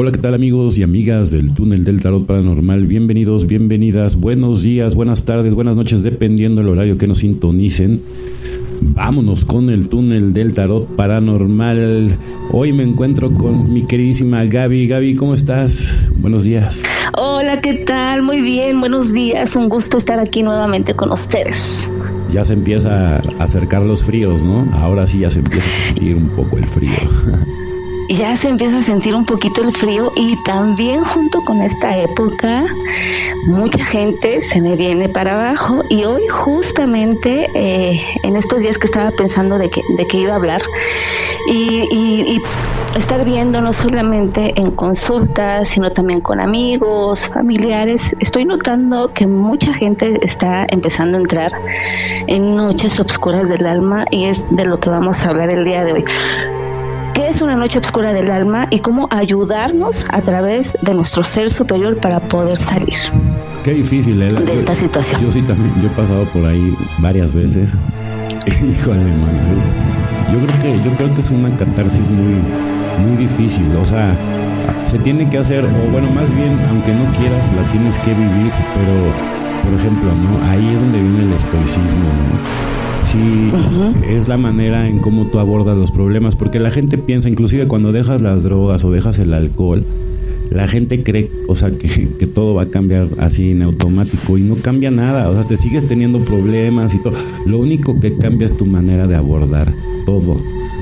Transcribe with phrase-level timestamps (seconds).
[0.00, 2.86] Hola, ¿qué tal amigos y amigas del túnel del tarot paranormal?
[2.86, 8.00] Bienvenidos, bienvenidas, buenos días, buenas tardes, buenas noches, dependiendo del horario que nos sintonicen.
[8.80, 12.16] Vámonos con el túnel del tarot paranormal.
[12.52, 14.86] Hoy me encuentro con mi queridísima Gaby.
[14.86, 15.92] Gaby, ¿cómo estás?
[16.14, 16.80] Buenos días.
[17.14, 18.22] Hola, ¿qué tal?
[18.22, 19.56] Muy bien, buenos días.
[19.56, 21.90] Un gusto estar aquí nuevamente con ustedes.
[22.30, 24.64] Ya se empieza a acercar los fríos, ¿no?
[24.74, 26.92] Ahora sí ya se empieza a sentir un poco el frío.
[28.08, 32.64] ya se empieza a sentir un poquito el frío y también junto con esta época
[33.46, 38.86] mucha gente se me viene para abajo y hoy justamente eh, en estos días que
[38.86, 40.62] estaba pensando de que, de que iba a hablar
[41.48, 42.40] y, y
[42.96, 49.74] estar viendo no solamente en consultas sino también con amigos, familiares, estoy notando que mucha
[49.74, 51.52] gente está empezando a entrar
[52.26, 55.84] en noches oscuras del alma y es de lo que vamos a hablar el día
[55.84, 56.04] de hoy
[57.18, 61.50] qué es una noche oscura del alma y cómo ayudarnos a través de nuestro ser
[61.50, 62.96] superior para poder salir.
[63.64, 64.28] Qué difícil, ¿eh?
[64.28, 65.22] De esta situación.
[65.22, 67.72] Yo sí también, yo he pasado por ahí varias veces.
[68.46, 69.36] Híjole, mano,
[70.32, 72.36] yo creo que yo creo que es una catarsis muy
[73.04, 74.14] muy difícil, o sea,
[74.86, 78.52] se tiene que hacer o bueno, más bien aunque no quieras la tienes que vivir,
[78.76, 80.48] pero por ejemplo, ¿no?
[80.48, 82.77] Ahí es donde viene el estoicismo, ¿no?
[83.08, 83.52] Sí
[84.10, 87.90] es la manera en cómo tú abordas los problemas, porque la gente piensa, inclusive cuando
[87.90, 89.84] dejas las drogas o dejas el alcohol,
[90.50, 94.42] la gente cree, o sea, que, que, todo va a cambiar así en automático y
[94.42, 97.14] no cambia nada, o sea, te sigues teniendo problemas y todo.
[97.46, 99.72] Lo único que cambia es tu manera de abordar
[100.06, 100.40] todo.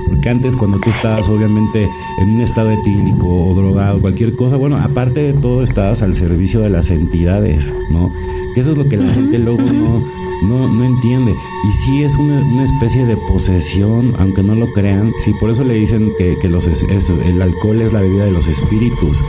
[0.08, 1.88] Porque antes cuando tú estabas obviamente
[2.20, 6.60] en un estado etílico o drogado, cualquier cosa, bueno, aparte de todo estabas al servicio
[6.60, 8.12] de las entidades, ¿no?
[8.54, 10.04] Que eso es lo que la gente luego no,
[10.42, 11.34] no, no entiende.
[11.66, 15.12] Y sí es una, una, especie de posesión, aunque no lo crean.
[15.18, 18.46] Sí, por eso le dicen que, que los el alcohol es la bebida de los
[18.46, 19.22] espíritus.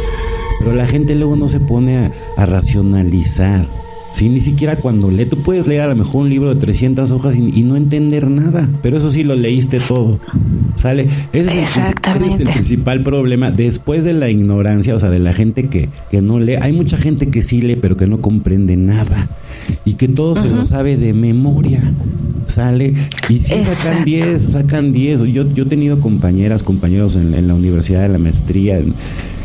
[0.59, 3.67] Pero la gente luego no se pone a, a racionalizar.
[4.17, 7.11] Sí, ni siquiera cuando lee, tú puedes leer a lo mejor un libro de 300
[7.11, 10.19] hojas y, no entender nada, pero eso sí lo leíste todo.
[10.75, 11.08] ¿Sale?
[11.33, 11.83] Ese es, el,
[12.15, 13.52] ese es el principal problema.
[13.52, 16.97] Después de la ignorancia, o sea, de la gente que, que no lee, hay mucha
[16.97, 19.30] gente que sí lee, pero que no comprende nada
[19.86, 21.80] y que todo se lo sabe de memoria.
[22.47, 22.95] Sale
[23.30, 25.25] y si sacan 10, sacan 10.
[25.25, 28.95] Yo, yo he tenido compañeras, compañeros en, en la universidad de la maestría, en,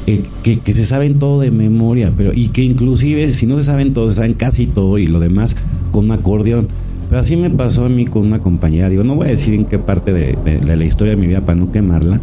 [0.06, 3.62] eh, que, que, se saben todo de memoria, pero y que inclusive si no se
[3.62, 5.56] saben todo, se saben casi todo y lo demás
[5.92, 6.68] con un acordeón.
[7.08, 9.66] Pero así me pasó a mí con una compañera, digo, no voy a decir en
[9.66, 12.20] qué parte de, de, la historia de mi vida para no quemarla,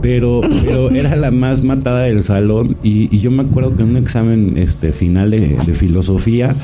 [0.00, 3.90] pero, pero era la más matada del salón y, y yo me acuerdo que en
[3.90, 6.54] un examen este, final de, de filosofía,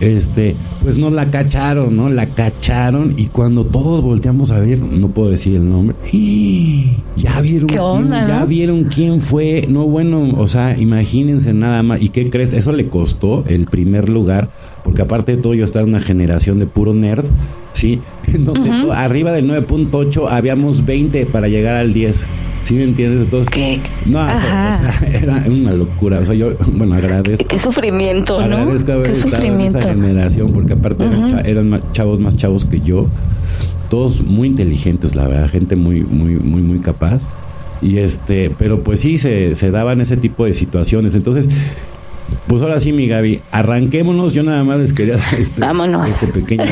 [0.00, 2.08] este, pues no la cacharon, ¿no?
[2.10, 5.96] La cacharon y cuando todos volteamos a ver, no puedo decir el nombre,
[7.16, 12.10] ya vieron quién, ya vieron quién fue, no bueno, o sea, imagínense nada más, ¿y
[12.10, 12.52] qué crees?
[12.52, 14.50] Eso le costó el primer lugar,
[14.84, 17.24] porque aparte de todo yo estaba en una generación de puro nerd,
[17.74, 18.00] ¿sí?
[18.26, 22.26] En donde arriba del 9.8 habíamos 20 para llegar al 10.
[22.66, 23.26] ¿Sí me entiendes?
[23.26, 23.80] Entonces, ¿Qué?
[24.06, 24.80] No, o sea,
[25.12, 26.18] era una locura.
[26.18, 27.46] O sea, yo, bueno, agradezco.
[27.46, 28.44] Qué sufrimiento, ¿no?
[28.44, 32.80] Agradezco haber Qué estado en esa generación, porque aparte eran, eran chavos más chavos que
[32.80, 33.06] yo.
[33.88, 37.22] Todos muy inteligentes, la verdad, gente muy, muy, muy, muy capaz.
[37.80, 41.14] Y este, pero pues sí, se, se daban ese tipo de situaciones.
[41.14, 41.46] Entonces,
[42.48, 44.34] pues ahora sí, mi Gaby, arranquémonos.
[44.34, 45.62] Yo nada más les quería dar este,
[46.08, 46.64] este pequeño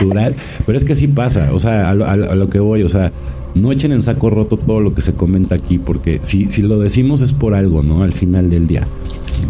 [0.00, 0.34] cultural.
[0.66, 3.12] Pero es que sí pasa, o sea, a lo, a lo que voy, o sea,
[3.56, 6.78] no echen en saco roto todo lo que se comenta aquí, porque si, si lo
[6.78, 8.02] decimos es por algo, ¿no?
[8.02, 8.86] Al final del día.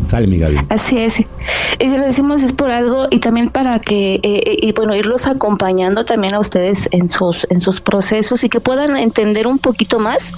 [0.04, 0.58] Sale mi Gaby.
[0.68, 1.20] Así es.
[1.20, 1.24] Y
[1.78, 5.26] si lo decimos es por algo y también para que, eh, eh, y bueno, irlos
[5.26, 9.98] acompañando también a ustedes en sus, en sus procesos y que puedan entender un poquito
[9.98, 10.32] más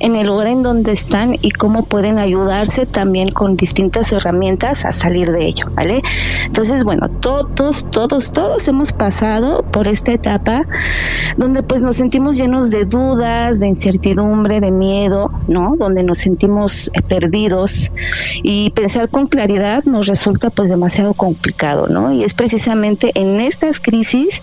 [0.00, 4.92] en el lugar en donde están y cómo pueden ayudarse también con distintas herramientas a
[4.92, 6.02] salir de ello, ¿vale?
[6.46, 10.62] Entonces, bueno, todos, todos, todos hemos pasado por esta etapa
[11.36, 15.76] donde pues nos sentimos llenos de dudas, de incertidumbre, de miedo, ¿no?
[15.76, 17.90] Donde nos sentimos eh, perdidos
[18.42, 22.12] y pensar con claridad nos resulta pues demasiado complicado, ¿no?
[22.12, 24.42] Y es precisamente en estas crisis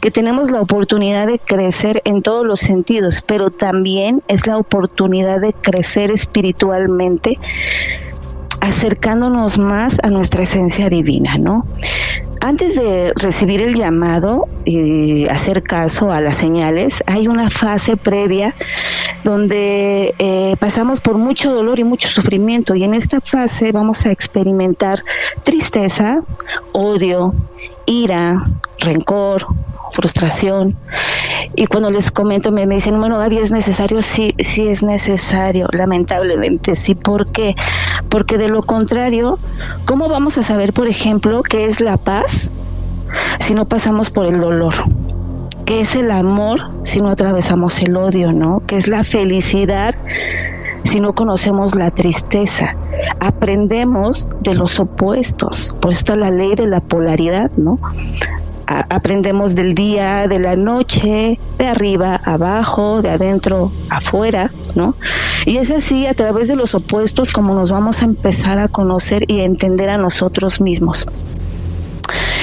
[0.00, 5.40] que tenemos la oportunidad de crecer en todos los sentidos, pero también es la oportunidad
[5.40, 7.38] de crecer espiritualmente
[8.60, 11.66] acercándonos más a nuestra esencia divina, ¿no?
[12.44, 18.56] Antes de recibir el llamado y hacer caso a las señales, hay una fase previa
[19.22, 22.74] donde eh, pasamos por mucho dolor y mucho sufrimiento.
[22.74, 25.04] Y en esta fase vamos a experimentar
[25.44, 26.24] tristeza,
[26.72, 27.32] odio,
[27.86, 28.44] ira,
[28.80, 29.46] rencor,
[29.92, 30.76] frustración.
[31.54, 34.02] Y cuando les comento, me, dicen, bueno, Gaby, ¿es necesario?
[34.02, 36.94] Sí, sí es necesario, lamentablemente, sí.
[36.94, 37.54] ¿Por qué?
[38.12, 39.38] porque de lo contrario,
[39.86, 42.52] ¿cómo vamos a saber, por ejemplo, qué es la paz
[43.40, 44.74] si no pasamos por el dolor?
[45.64, 48.62] ¿Qué es el amor si no atravesamos el odio, no?
[48.66, 49.94] ¿Qué es la felicidad
[50.84, 52.76] si no conocemos la tristeza?
[53.18, 57.78] Aprendemos de los opuestos, por esto la ley de la polaridad, ¿no?
[58.66, 64.94] Aprendemos del día, de la noche, de arriba, abajo, de adentro, afuera, ¿no?
[65.46, 69.24] Y es así a través de los opuestos como nos vamos a empezar a conocer
[69.28, 71.06] y a entender a nosotros mismos.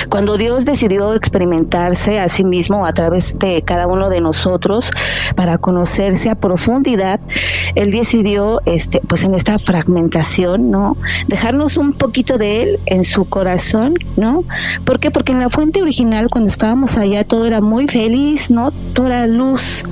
[0.10, 4.92] Cuando Dios decidió experimentarse a sí mismo a través de cada uno de nosotros
[5.36, 7.20] para conocerse a profundidad,
[7.76, 10.98] Él decidió, este, pues en esta fragmentación, ¿no?
[11.28, 14.44] Dejarnos un poquito de Él en su corazón, ¿no?
[14.86, 15.12] ¿Por qué?
[15.12, 18.72] Porque en la fuente original, cuando estábamos allá, todo era muy feliz, ¿no?
[18.94, 19.84] Toda luz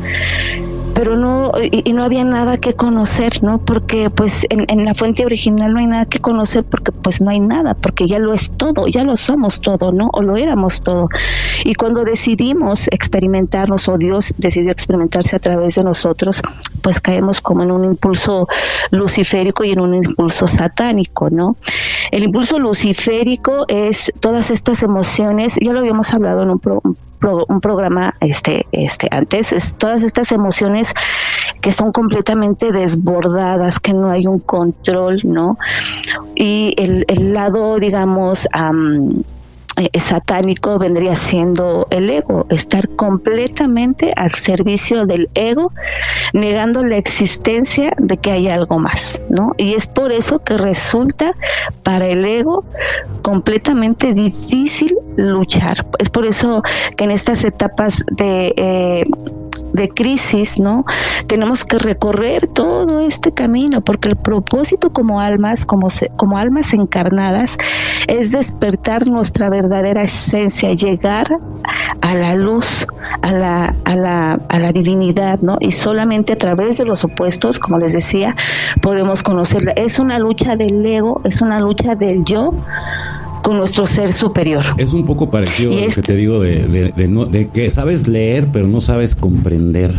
[0.98, 3.60] pero no y, no había nada que conocer, ¿no?
[3.60, 7.40] Porque pues en, la fuente original no hay nada que conocer porque pues no hay
[7.40, 10.10] nada, porque ya lo es todo, ya lo somos todo, ¿no?
[10.12, 11.08] O lo éramos todo.
[11.64, 16.42] Y cuando decidimos experimentarnos o Dios decidió experimentarse a través de nosotros,
[16.82, 18.48] pues caemos como en un impulso
[18.90, 21.58] luciférico y en un impulso satánico, ¿no?
[22.10, 28.16] El impulso luciférico es todas estas emociones, ya lo habíamos hablado en un, un programa
[28.20, 30.94] este este antes es todas estas emociones
[31.62, 35.58] que son completamente desbordadas que no hay un control no
[36.36, 38.48] y el, el lado digamos
[39.78, 45.72] eh, satánico vendría siendo el ego, estar completamente al servicio del ego,
[46.34, 49.54] negando la existencia de que hay algo más, ¿no?
[49.58, 51.34] Y es por eso que resulta
[51.84, 52.66] para el ego
[53.22, 55.86] completamente difícil luchar.
[56.00, 56.64] Es por eso
[56.96, 59.04] que en estas etapas de eh,
[59.74, 60.86] de crisis, ¿no?
[61.28, 67.58] Tenemos que recorrer todo este camino porque el propósito como almas, como, como almas encarnadas,
[68.08, 71.28] es despertar nuestra verdadera esencia, llegar
[72.02, 72.88] a la luz,
[73.22, 75.58] a la, a la, a la divinidad, ¿no?
[75.60, 78.36] Y solamente a través de los opuestos, como les decía,
[78.82, 79.74] podemos conocerla.
[79.74, 82.52] Es una lucha del ego, es una lucha del yo
[83.48, 84.66] con nuestro ser superior.
[84.76, 88.68] Es un poco parecido a lo que te digo de, de, que sabes leer pero
[88.68, 89.94] no sabes comprender.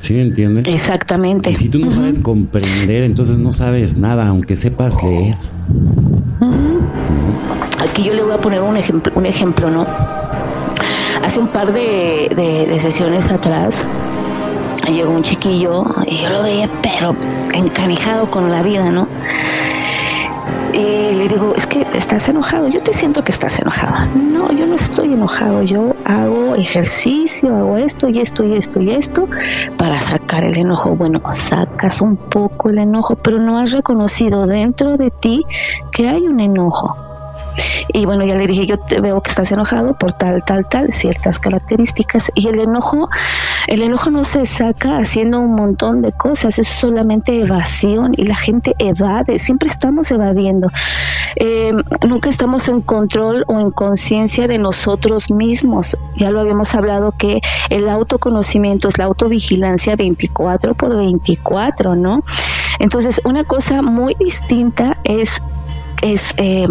[0.00, 0.64] ¿Sí me entiendes?
[0.66, 1.50] Exactamente.
[1.50, 5.34] Y si tú no sabes comprender, entonces no sabes nada, aunque sepas leer.
[7.78, 9.86] Aquí yo le voy a poner un ejemplo, un ejemplo, ¿no?
[11.22, 13.84] Hace un par de, de sesiones atrás
[14.90, 17.14] llegó un chiquillo y yo lo veía, pero
[17.52, 19.06] encanijado con la vida, ¿no?
[20.72, 24.06] Y le digo, es que estás enojado, yo te siento que estás enojado.
[24.14, 28.90] No, yo no estoy enojado, yo hago ejercicio, hago esto y esto y esto y
[28.90, 29.28] esto
[29.76, 30.94] para sacar el enojo.
[30.94, 35.44] Bueno, sacas un poco el enojo, pero no has reconocido dentro de ti
[35.90, 37.09] que hay un enojo
[37.92, 40.88] y bueno, ya le dije, yo te veo que estás enojado por tal, tal, tal,
[40.90, 42.30] ciertas características.
[42.34, 43.08] Y el enojo,
[43.66, 48.36] el enojo no se saca haciendo un montón de cosas, es solamente evasión y la
[48.36, 50.68] gente evade, siempre estamos evadiendo.
[51.36, 51.72] Eh,
[52.06, 55.96] nunca estamos en control o en conciencia de nosotros mismos.
[56.16, 57.40] Ya lo habíamos hablado que
[57.70, 62.24] el autoconocimiento es la autovigilancia 24 por 24, ¿no?
[62.78, 65.42] Entonces, una cosa muy distinta es
[66.02, 66.66] es eh,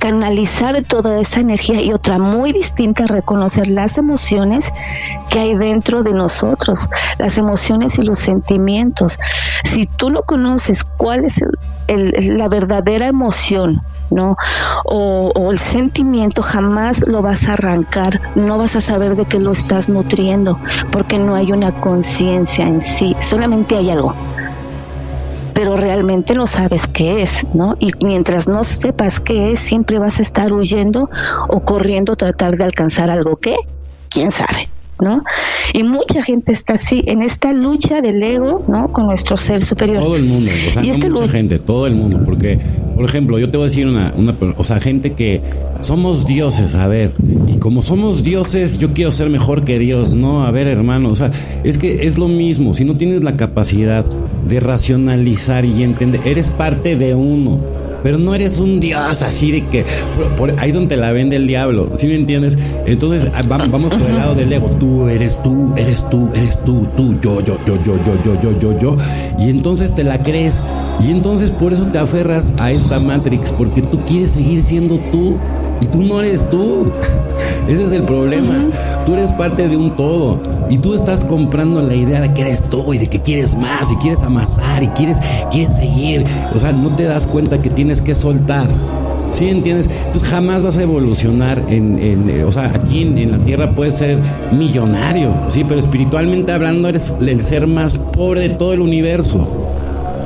[0.00, 4.72] canalizar toda esa energía y otra muy distinta, reconocer las emociones
[5.28, 6.88] que hay dentro de nosotros,
[7.18, 9.18] las emociones y los sentimientos.
[9.64, 11.40] Si tú no conoces cuál es
[11.86, 14.36] la verdadera emoción, ¿no?
[14.84, 19.38] O, o, el sentimiento jamás lo vas a arrancar, no vas a saber de qué
[19.38, 20.58] lo estás nutriendo,
[20.90, 24.14] porque no hay una conciencia en sí, solamente hay algo
[25.60, 27.76] pero realmente no sabes qué es, ¿no?
[27.78, 31.10] Y mientras no sepas qué es, siempre vas a estar huyendo
[31.50, 33.56] o corriendo a tratar de alcanzar algo que,
[34.08, 34.70] quién sabe.
[35.00, 35.22] ¿No?
[35.72, 38.92] Y mucha gente está así, en esta lucha del ego, ¿no?
[38.92, 40.02] Con nuestro ser superior.
[40.02, 42.58] Todo el mundo, o sea, este mucha gente, todo el mundo, porque,
[42.94, 45.40] por ejemplo, yo te voy a decir una, una, o sea, gente que
[45.80, 47.12] somos dioses, a ver,
[47.46, 51.14] y como somos dioses, yo quiero ser mejor que Dios, no, a ver, hermano, o
[51.14, 51.30] sea,
[51.64, 54.04] es que es lo mismo, si no tienes la capacidad
[54.46, 57.60] de racionalizar y entender, eres parte de uno
[58.02, 59.84] pero no eres un dios así de que
[60.36, 62.58] por, ahí donde la vende el diablo, ¿sí me entiendes?
[62.86, 66.86] Entonces ah, vamos por el lado del ego, tú eres tú, eres tú, eres tú,
[66.96, 68.96] tú, yo, yo, yo, yo, yo, yo, yo, yo, yo,
[69.38, 70.60] y entonces te la crees.
[71.00, 75.36] Y entonces por eso te aferras a esta Matrix porque tú quieres seguir siendo tú
[75.80, 76.90] Y tú no eres tú.
[77.68, 78.68] Ese es el problema.
[79.06, 80.40] Tú eres parte de un todo.
[80.68, 83.90] Y tú estás comprando la idea de que eres tú y de que quieres más
[83.90, 85.18] y quieres amasar y quieres,
[85.50, 86.24] quieres seguir.
[86.54, 88.68] O sea, no te das cuenta que tienes que soltar.
[89.32, 89.88] ¿Sí entiendes?
[90.06, 94.18] Entonces jamás vas a evolucionar en, en o sea, aquí en, la tierra puedes ser
[94.52, 99.48] millonario, sí, pero espiritualmente hablando eres el ser más pobre de todo el universo.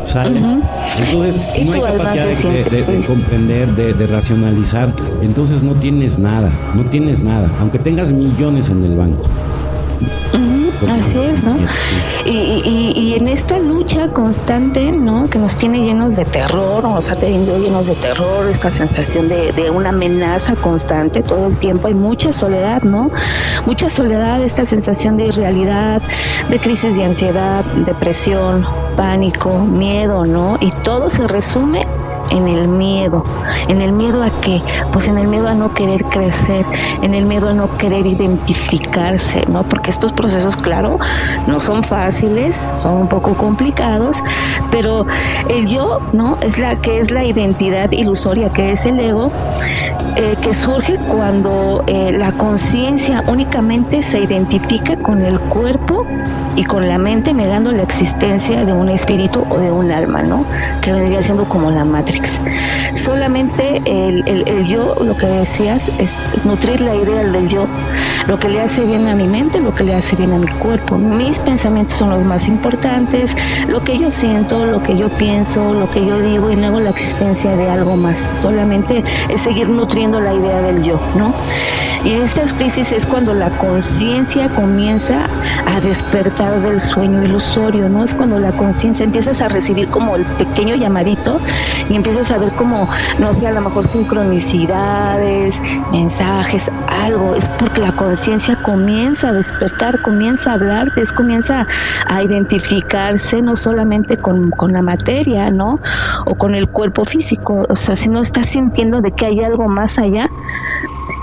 [0.07, 0.41] ¿Sale?
[1.01, 4.93] Entonces, si no hay capacidad de, comprender, de, racionalizar,
[5.23, 9.25] entonces no tienes nada, no tienes nada, aunque tengas millones en el banco.
[10.91, 11.57] Así es, ¿no?
[12.27, 15.31] Y, en esta lucha constante, ¿no?
[15.31, 19.53] Que nos tiene llenos de terror, nos ha tenido llenos de terror, esta sensación de,
[19.53, 23.11] de una amenaza constante todo el tiempo, hay mucha soledad, ¿no?
[23.67, 26.03] Mucha soledad, esta sensación de irrealidad,
[26.51, 30.57] de crisis de ansiedad, depresión, pánico, miedo, ¿no?
[30.61, 31.87] Y todo se resume
[32.31, 33.25] en el miedo.
[33.69, 34.62] ¿En el miedo a qué?
[34.93, 36.64] Pues en el miedo a no querer crecer,
[37.02, 39.62] en el miedo a no querer identificarse, ¿no?
[39.64, 40.99] Porque estos procesos, claro,
[41.47, 44.23] no son fáciles, son un poco complicados,
[44.71, 45.07] pero
[45.49, 46.38] el yo, ¿no?
[46.40, 49.31] Es la que es la identidad ilusoria, que es el ego,
[50.16, 56.07] eh, que surge cuando eh, la conciencia únicamente se identifica con el cuerpo
[56.57, 60.45] y con la mente, negando la existencia de un espíritu o de un alma, ¿no?
[60.81, 62.13] Que vendría siendo como la matriz
[62.94, 67.66] Solamente el, yo, lo que decías, es nutrir la idea del yo,
[68.26, 70.47] lo que le hace bien a mi mente, lo que le hace bien a mi
[70.47, 70.97] cuerpo.
[70.97, 73.37] Mis pensamientos son los más importantes,
[73.68, 76.90] lo que yo siento, lo que yo pienso, lo que yo digo y luego la
[76.90, 78.18] existencia de algo más.
[78.18, 81.33] Solamente es seguir nutriendo la idea del yo, ¿no?
[82.04, 85.26] Y en estas crisis es cuando la conciencia comienza
[85.66, 88.04] a despertar del sueño ilusorio, ¿no?
[88.04, 91.40] Es cuando la conciencia empiezas a recibir como el pequeño llamadito
[91.88, 92.87] y empiezas a ver como,
[93.19, 95.59] no sé, a lo mejor sincronicidades,
[95.91, 97.35] mensajes, algo.
[97.35, 101.67] Es porque la conciencia comienza a despertar, comienza a hablar, es, comienza
[102.07, 105.81] a identificarse no solamente con, con la materia, ¿no?
[106.27, 109.67] O con el cuerpo físico, o sea, si no estás sintiendo de que hay algo
[109.67, 110.29] más allá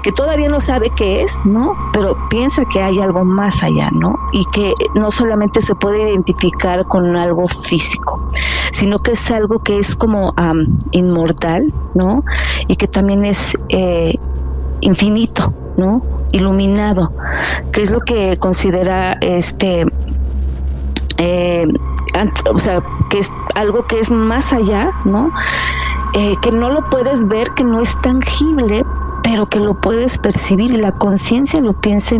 [0.01, 1.75] que todavía no sabe qué es, ¿no?
[1.93, 4.15] Pero piensa que hay algo más allá, ¿no?
[4.31, 8.31] Y que no solamente se puede identificar con algo físico,
[8.71, 10.33] sino que es algo que es como
[10.91, 12.23] inmortal, ¿no?
[12.67, 14.15] Y que también es eh,
[14.81, 16.01] infinito, ¿no?
[16.31, 17.11] Iluminado,
[17.71, 19.85] que es lo que considera este
[21.17, 21.67] eh,
[22.51, 25.31] o sea, que es algo que es más allá, ¿no?
[26.13, 28.83] Eh, que no lo puedes ver, que no es tangible,
[29.31, 32.17] pero que lo puedes percibir y la conciencia lo piensa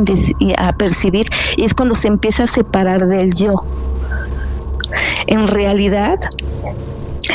[0.58, 1.26] a percibir
[1.58, 3.56] y es cuando se empieza a separar del yo.
[5.28, 6.20] En realidad,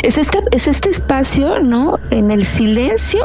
[0.02, 1.98] es este, es este espacio, ¿no?
[2.10, 3.20] En el silencio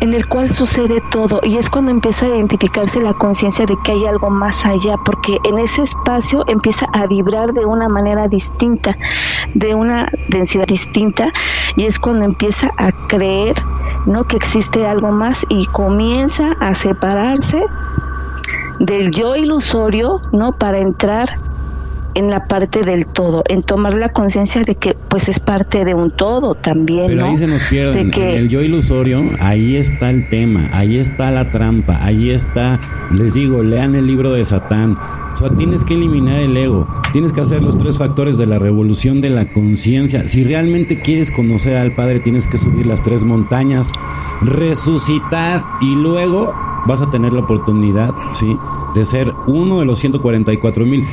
[0.00, 3.92] en el cual sucede todo y es cuando empieza a identificarse la conciencia de que
[3.92, 8.96] hay algo más allá, porque en ese espacio empieza a vibrar de una manera distinta,
[9.54, 11.32] de una densidad distinta
[11.76, 13.54] y es cuando empieza a creer,
[14.06, 14.24] ¿no?
[14.24, 17.62] que existe algo más y comienza a separarse
[18.80, 20.52] del yo ilusorio, ¿no?
[20.52, 21.28] para entrar
[22.18, 25.94] en la parte del todo, en tomar la conciencia de que pues es parte de
[25.94, 27.06] un todo también.
[27.06, 28.36] Pero ahí se nos pierde.
[28.36, 32.80] el yo ilusorio, ahí está el tema, ahí está la trampa, ahí está,
[33.12, 34.98] les digo, lean el libro de Satán.
[35.32, 38.58] O sea, tienes que eliminar el ego, tienes que hacer los tres factores de la
[38.58, 40.24] revolución de la conciencia.
[40.24, 43.92] Si realmente quieres conocer al Padre, tienes que subir las tres montañas,
[44.40, 46.52] resucitar y luego
[46.84, 48.56] vas a tener la oportunidad, ¿sí?
[48.96, 51.04] De ser uno de los 144 mil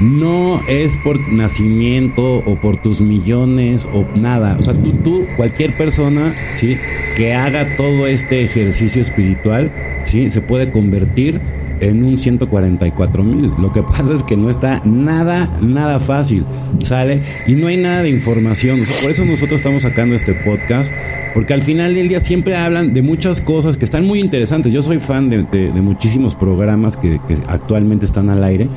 [0.00, 4.56] no es por nacimiento o por tus millones o nada.
[4.58, 6.76] O sea, tú, tú, cualquier persona, ¿sí?
[7.16, 9.70] Que haga todo este ejercicio espiritual,
[10.04, 10.30] ¿sí?
[10.30, 11.40] Se puede convertir
[11.80, 13.52] en un 144 mil.
[13.58, 16.44] Lo que pasa es que no está nada, nada fácil,
[16.80, 17.20] ¿sale?
[17.46, 18.82] Y no hay nada de información.
[19.02, 20.92] por eso nosotros estamos sacando este podcast,
[21.34, 24.72] porque al final del día siempre hablan de muchas cosas que están muy interesantes.
[24.72, 28.68] Yo soy fan de, muchísimos programas que actualmente están al aire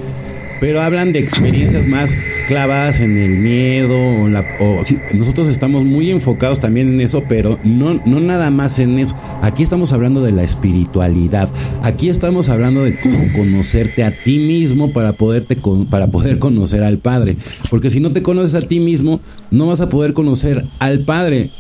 [0.60, 4.46] pero hablan de experiencias más clavadas en el miedo o, la,
[5.14, 9.16] nosotros estamos muy enfocados también en eso, pero no, no nada más en eso.
[9.42, 11.50] Aquí estamos hablando de la espiritualidad.
[11.84, 15.58] Aquí estamos hablando de cómo conocerte a ti mismo para poderte
[15.90, 17.38] para poder conocer al Padre,
[17.70, 19.20] porque si no te conoces a ti mismo,
[19.52, 21.52] no vas a poder conocer al Padre.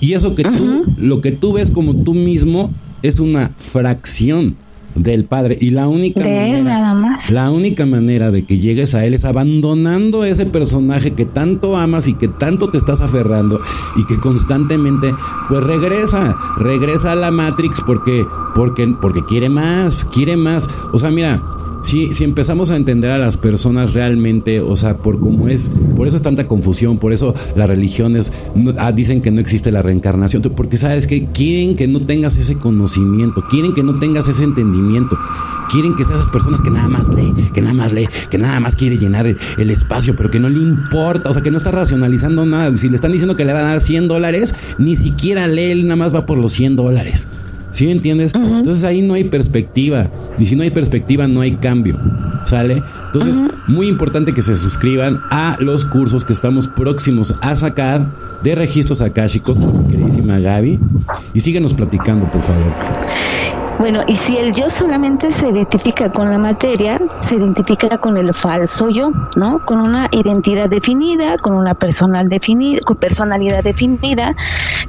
[0.00, 2.72] Y eso que tú, lo que tú ves como tú mismo
[3.02, 4.56] es una fracción
[4.94, 5.56] del Padre.
[5.60, 7.30] Y la única manera, nada más.
[7.30, 12.08] La única manera de que llegues a Él es abandonando ese personaje que tanto amas
[12.08, 13.60] y que tanto te estás aferrando
[13.96, 15.14] y que constantemente,
[15.48, 20.68] pues regresa, regresa a la Matrix porque, porque, porque quiere más, quiere más.
[20.92, 21.40] O sea, mira,
[21.82, 26.06] si, si empezamos a entender a las personas realmente, o sea, por cómo es, por
[26.06, 28.32] eso es tanta confusión, por eso las religiones
[28.78, 32.56] ah, dicen que no existe la reencarnación, porque sabes que quieren que no tengas ese
[32.56, 35.18] conocimiento, quieren que no tengas ese entendimiento,
[35.70, 38.60] quieren que seas esas personas que nada más lee, que nada más lee, que nada
[38.60, 41.70] más quiere llenar el, espacio, pero que no le importa, o sea, que no está
[41.70, 42.76] racionalizando nada.
[42.76, 45.84] Si le están diciendo que le van a dar 100 dólares, ni siquiera lee, él
[45.84, 47.28] nada más va por los 100 dólares.
[47.72, 48.32] ¿Sí entiendes?
[48.34, 50.08] Entonces ahí no hay perspectiva.
[50.38, 51.96] Y si no hay perspectiva, no hay cambio.
[52.44, 52.82] ¿Sale?
[53.06, 53.36] Entonces,
[53.66, 58.06] muy importante que se suscriban a los cursos que estamos próximos a sacar
[58.42, 59.58] de registros akáshicos,
[59.88, 60.78] queridísima Gaby.
[61.34, 62.99] Y síguenos platicando, por favor.
[63.80, 68.34] Bueno, y si el yo solamente se identifica con la materia, se identifica con el
[68.34, 69.64] falso yo, ¿no?
[69.64, 74.36] Con una identidad definida, con una personal definida, con personalidad definida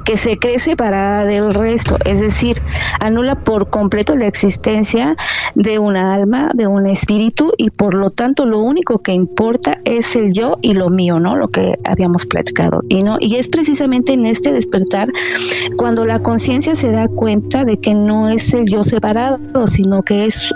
[0.04, 2.58] que se crece para del resto, es decir,
[3.00, 5.16] anula por completo la existencia
[5.54, 10.14] de una alma, de un espíritu y por lo tanto lo único que importa es
[10.16, 11.34] el yo y lo mío, ¿no?
[11.34, 12.82] Lo que habíamos platicado.
[12.90, 15.08] Y no y es precisamente en este despertar
[15.78, 20.26] cuando la conciencia se da cuenta de que no es el yo separado, sino que
[20.26, 20.50] es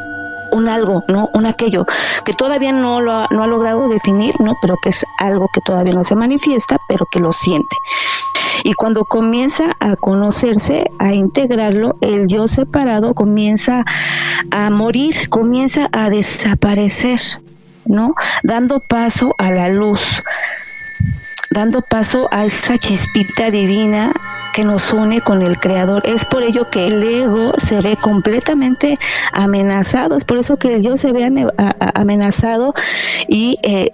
[0.53, 1.29] un algo, ¿no?
[1.35, 1.87] Un aquello
[2.25, 4.55] que todavía no lo ha, no ha logrado definir, ¿no?
[4.61, 7.77] Pero que es algo que todavía no se manifiesta, pero que lo siente.
[8.65, 13.85] Y cuando comienza a conocerse, a integrarlo, el yo separado comienza
[14.51, 17.21] a morir, comienza a desaparecer,
[17.85, 18.15] ¿no?
[18.43, 20.23] Dando paso a la luz,
[21.51, 24.13] dando paso a esa chispita divina
[24.53, 26.03] que nos une con el Creador.
[26.07, 28.99] Es por ello que el ego se ve completamente
[29.33, 31.31] amenazado, es por eso que yo se ve
[31.95, 32.75] amenazado
[33.29, 33.93] y eh,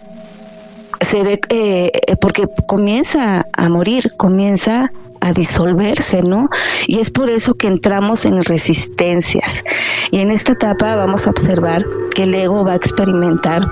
[1.01, 6.49] se ve eh, porque comienza a morir, comienza a disolverse, ¿no?
[6.87, 9.65] Y es por eso que entramos en resistencias.
[10.11, 13.63] Y en esta etapa vamos a observar que el ego va a experimentar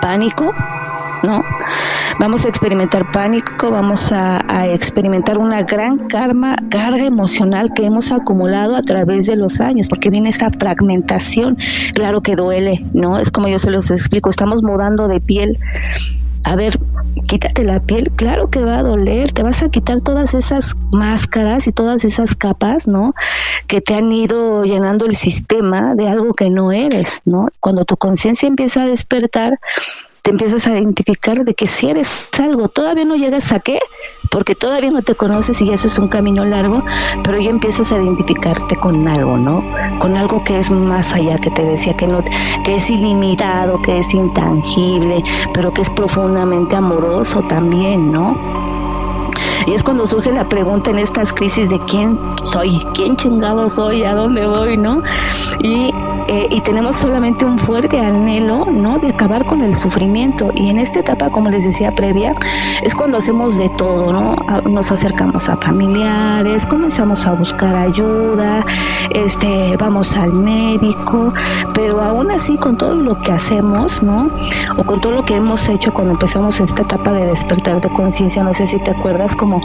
[0.00, 0.52] pánico,
[1.22, 1.44] ¿no?
[2.18, 8.76] Vamos a experimentar pánico, vamos a, experimentar una gran karma, carga emocional que hemos acumulado
[8.76, 11.56] a través de los años, porque viene esa fragmentación,
[11.94, 13.18] claro que duele, ¿no?
[13.18, 15.58] Es como yo se los explico, estamos mudando de piel.
[16.44, 16.76] A ver,
[17.28, 21.66] quítate la piel, claro que va a doler, te vas a quitar todas esas máscaras
[21.68, 23.14] y todas esas capas, ¿no?
[23.68, 27.48] Que te han ido llenando el sistema de algo que no eres, ¿no?
[27.60, 29.60] Cuando tu conciencia empieza a despertar,
[30.22, 33.80] te empiezas a identificar de que si eres algo, todavía no llegas a qué,
[34.30, 36.84] porque todavía no te conoces y eso es un camino largo,
[37.24, 39.64] pero ya empiezas a identificarte con algo, ¿no?
[39.98, 42.22] Con algo que es más allá, que te decía que no,
[42.64, 48.91] que es ilimitado, que es intangible, pero que es profundamente amoroso también, ¿no?
[49.66, 54.04] Y es cuando surge la pregunta en estas crisis de quién soy, quién chingado soy,
[54.04, 55.02] a dónde voy, ¿no?
[55.60, 55.92] Y,
[56.28, 58.98] eh, y tenemos solamente un fuerte anhelo, ¿no?
[58.98, 60.50] De acabar con el sufrimiento.
[60.54, 62.34] Y en esta etapa, como les decía previa,
[62.82, 64.36] es cuando hacemos de todo, ¿no?
[64.68, 68.64] Nos acercamos a familiares, comenzamos a buscar ayuda,
[69.10, 71.32] este, vamos al médico,
[71.74, 74.28] pero aún así con todo lo que hacemos, ¿no?
[74.76, 78.42] O con todo lo que hemos hecho cuando empezamos esta etapa de despertar de conciencia,
[78.42, 79.60] no sé si te acuerdas, como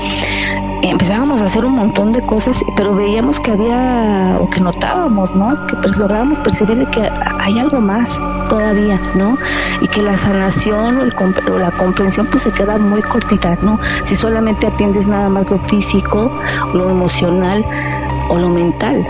[0.82, 5.66] empezábamos a hacer un montón de cosas, pero veíamos que había, o que notábamos, ¿no?
[5.68, 9.38] Que pues lográbamos percibir que hay algo más todavía, ¿no?
[9.82, 13.80] Y que la sanación o, o la comprensión pues se queda muy cortita, ¿no?
[14.04, 16.32] Si solamente atiendes nada más lo físico,
[16.74, 17.66] lo emocional
[18.30, 19.06] o lo mental,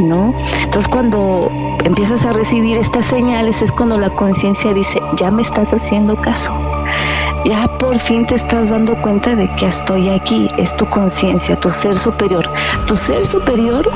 [0.00, 0.34] ¿no?
[0.62, 1.50] Entonces cuando
[1.84, 6.52] empiezas a recibir estas señales es cuando la conciencia dice, ya me estás haciendo caso,
[7.44, 11.70] ya por fin te estás dando cuenta de que estoy aquí, es tu conciencia, tu
[11.70, 12.48] ser superior.
[12.86, 13.90] Tu ser superior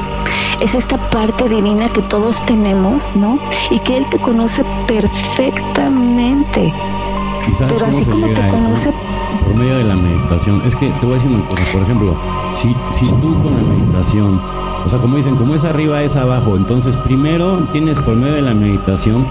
[0.61, 3.39] es esta parte divina que todos tenemos, ¿no?
[3.71, 6.73] Y que Él te conoce perfectamente.
[7.69, 8.93] Pero así como te conoce
[9.43, 10.63] por medio de la meditación.
[10.65, 12.17] Es que te voy a decir una cosa, por ejemplo,
[12.55, 14.41] si, si tú con la meditación,
[14.85, 18.43] o sea, como dicen, como es arriba es abajo, entonces primero tienes por medio de
[18.43, 19.27] la meditación,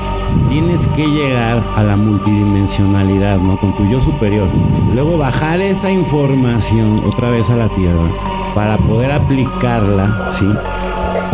[0.49, 3.59] tienes que llegar a la multidimensionalidad, ¿no?
[3.59, 4.47] Con tu yo superior.
[4.93, 8.09] Luego bajar esa información otra vez a la tierra
[8.55, 10.45] para poder aplicarla, ¿sí?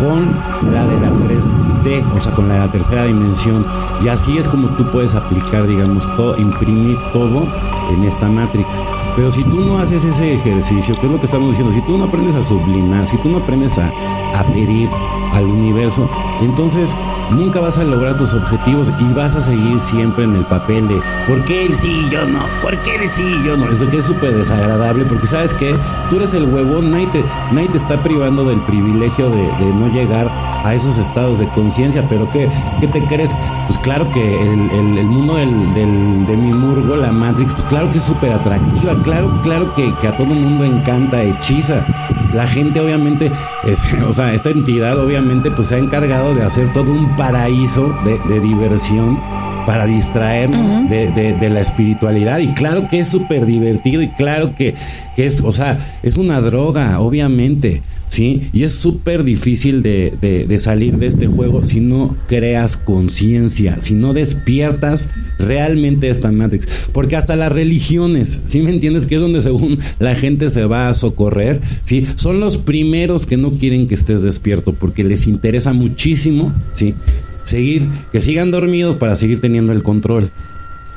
[0.00, 0.34] Con
[0.72, 3.66] la de la 3D, o sea, con la de la tercera dimensión.
[4.02, 7.46] Y así es como tú puedes aplicar, digamos, todo, imprimir todo
[7.90, 8.68] en esta Matrix.
[9.16, 11.98] Pero si tú no haces ese ejercicio, que es lo que estamos diciendo, si tú
[11.98, 13.92] no aprendes a sublimar, si tú no aprendes a,
[14.34, 14.88] a pedir
[15.32, 16.08] al universo,
[16.40, 16.94] entonces
[17.30, 21.00] nunca vas a lograr tus objetivos y vas a seguir siempre en el papel de
[21.26, 22.40] ¿por qué él sí yo no?
[22.62, 23.66] ¿Por qué él sí yo no?
[23.68, 25.74] Eso que es súper desagradable porque sabes que
[26.08, 30.30] tú eres el huevón, nadie te, te está privando del privilegio de, de no llegar
[30.64, 33.30] a esos estados de conciencia, pero ¿qué, ¿qué te crees?
[33.70, 37.88] Pues claro que el, el, mundo del, del, de mi murgo, la Matrix, pues claro
[37.88, 41.84] que es súper atractiva, claro, claro que, a todo el mundo encanta, hechiza.
[42.32, 43.30] La gente obviamente,
[44.08, 48.18] o sea, esta entidad obviamente pues se ha encargado de hacer todo un paraíso de,
[48.26, 49.20] de diversión
[49.66, 50.88] para distraernos uh -huh.
[50.88, 52.38] de, de, de, la espiritualidad.
[52.38, 54.74] Y claro que es súper divertido y claro que,
[55.16, 57.82] que, es, o sea, es una droga, obviamente.
[58.08, 58.48] ¿Sí?
[58.52, 63.76] Y es súper difícil de, de, de, salir de este juego si no creas conciencia,
[63.80, 66.66] si no despiertas realmente esta Matrix.
[66.92, 69.06] Porque hasta las religiones, ¿sí me entiendes?
[69.06, 72.04] Que es donde según la gente se va a socorrer, ¿sí?
[72.16, 76.94] Son los primeros que no quieren que estés despierto porque les interesa muchísimo, ¿sí?
[77.44, 80.30] Seguir, que sigan dormidos para seguir teniendo el control.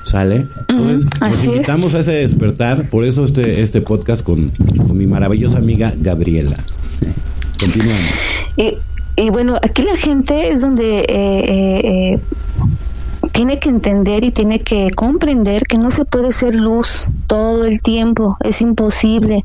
[0.04, 0.48] ¿Sale?
[0.68, 1.94] Entonces, uh -huh, nos invitamos es.
[1.94, 6.58] a ese despertar, por eso este, este podcast con, con mi maravillosa amiga Gabriela.
[7.58, 8.12] Continuamos.
[8.58, 8.78] Y,
[9.16, 12.20] y, bueno, aquí la gente es donde eh, eh, eh,
[13.32, 17.80] tiene que entender y tiene que comprender que no se puede ser luz todo el
[17.82, 19.44] tiempo, es imposible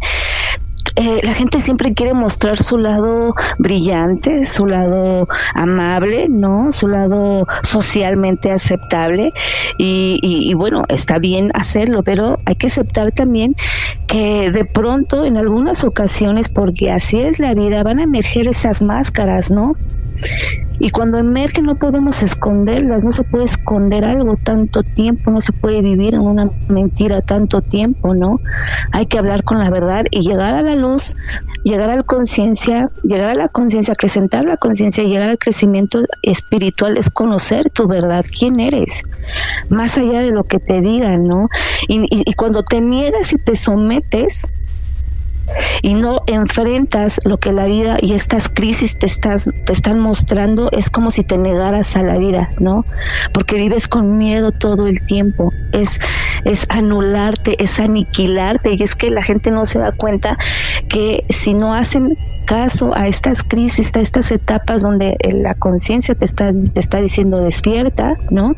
[0.97, 6.73] eh, la gente siempre quiere mostrar su lado brillante, su lado amable, ¿no?
[6.73, 9.33] Su lado socialmente aceptable
[9.77, 13.55] y, y, y, bueno, está bien hacerlo, pero hay que aceptar también
[14.07, 18.83] que de pronto en algunas ocasiones, porque así es la vida, van a emerger esas
[18.83, 19.75] máscaras, ¿no?
[20.81, 25.53] Y cuando emergen no podemos esconderlas, no se puede esconder algo tanto tiempo, no se
[25.53, 28.41] puede vivir en una mentira tanto tiempo, ¿no?
[28.93, 31.17] Hay que hablar con la verdad y llegar a la luz,
[31.65, 36.97] llegar a la conciencia, llegar a la conciencia, acrecentar la conciencia, llegar al crecimiento espiritual
[36.97, 39.03] es conocer tu verdad, quién eres,
[39.69, 41.49] más allá de lo que te digan, ¿no?
[41.89, 44.47] Y cuando te niegas y te sometes,
[45.83, 50.69] y no enfrentas lo que la vida y estas crisis te, estás, te están mostrando,
[50.73, 52.85] es como si te negaras a la vida, ¿no?
[53.33, 56.01] Porque vives con miedo todo el tiempo, es,
[56.45, 60.37] es anularte, es aniquilarte, y es que la gente no se da cuenta
[60.89, 62.11] que si no hacen
[62.47, 67.43] caso a estas crisis, a estas etapas donde la conciencia te está, te está diciendo
[67.43, 68.55] despierta, ¿no?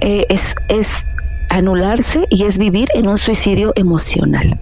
[0.00, 1.06] Eh, es, es
[1.50, 4.58] anularse y es vivir en un suicidio emocional.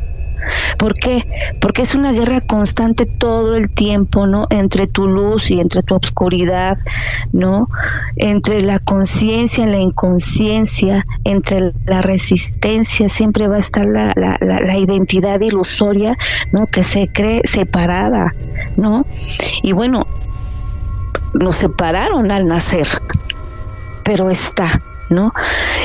[0.79, 1.27] ¿Por qué?
[1.61, 4.47] Porque es una guerra constante todo el tiempo, ¿no?
[4.51, 6.79] Entre tu luz y entre tu obscuridad,
[7.33, 7.69] ¿no?
[8.17, 14.37] Entre la conciencia y la inconsciencia, entre la resistencia, siempre va a estar la, la,
[14.41, 16.17] la, la, identidad ilusoria,
[16.53, 16.67] ¿no?
[16.67, 18.35] Que se cree separada,
[18.77, 19.05] ¿no?
[19.63, 20.07] Y bueno,
[21.35, 22.89] nos separaron al nacer,
[24.05, 25.33] pero está, ¿no?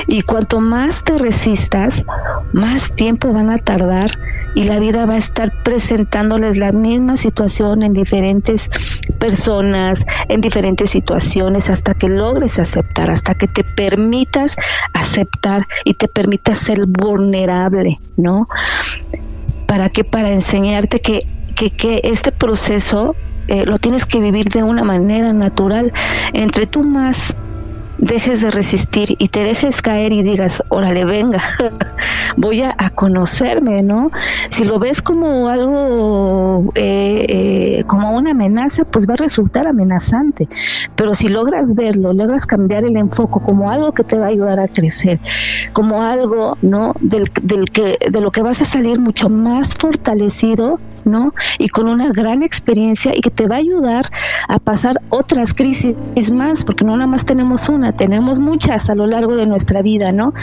[0.08, 2.06] Y cuanto más te resistas,
[2.54, 4.18] más tiempo van a tardar
[4.54, 8.70] y la vida va a estar presentándoles la misma situación en diferentes
[9.20, 14.56] personas, en diferentes situaciones, hasta que logres aceptar, hasta que te permitas
[14.94, 18.48] aceptar y te permitas ser vulnerable, ¿no?
[19.66, 20.04] ¿Para qué?
[20.04, 21.20] Para enseñarte que,
[21.56, 23.16] que, que este proceso
[23.48, 25.92] eh, lo tienes que vivir de una manera natural.
[26.34, 27.36] Entre tú más
[27.98, 31.44] dejes de resistir y te dejes caer y digas, órale, venga,
[32.38, 34.12] voy a, conocerme, ¿no?
[34.50, 40.48] Si lo ves como algo, eh, eh, como una amenaza, pues va a resultar amenazante.
[40.96, 44.60] Pero si logras verlo, logras cambiar el enfoque como algo que te va a ayudar
[44.60, 45.20] a crecer,
[45.74, 46.94] como algo, ¿no?
[47.02, 51.34] Del, del que, de lo que vas a salir mucho más fortalecido, ¿no?
[51.60, 54.10] Y con una gran experiencia y que te va a ayudar
[54.48, 55.96] a pasar otras crisis
[56.34, 60.12] más, porque no nada más tenemos una, tenemos muchas a lo largo de nuestra vida,
[60.12, 60.34] ¿no?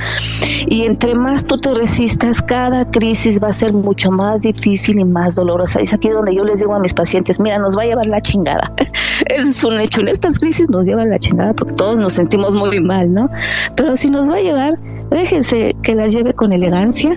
[0.66, 5.04] Y entre más tú te resistas, cada crisis va a ser mucho más difícil y
[5.04, 5.80] más dolorosa.
[5.80, 8.20] Es aquí donde yo les digo a mis pacientes, mira, nos va a llevar la
[8.20, 8.72] chingada.
[9.26, 12.80] es un hecho, en estas crisis nos lleva la chingada porque todos nos sentimos muy
[12.80, 13.28] mal, ¿no?
[13.76, 14.78] Pero si nos va a llevar,
[15.10, 17.16] déjense que las lleve con elegancia,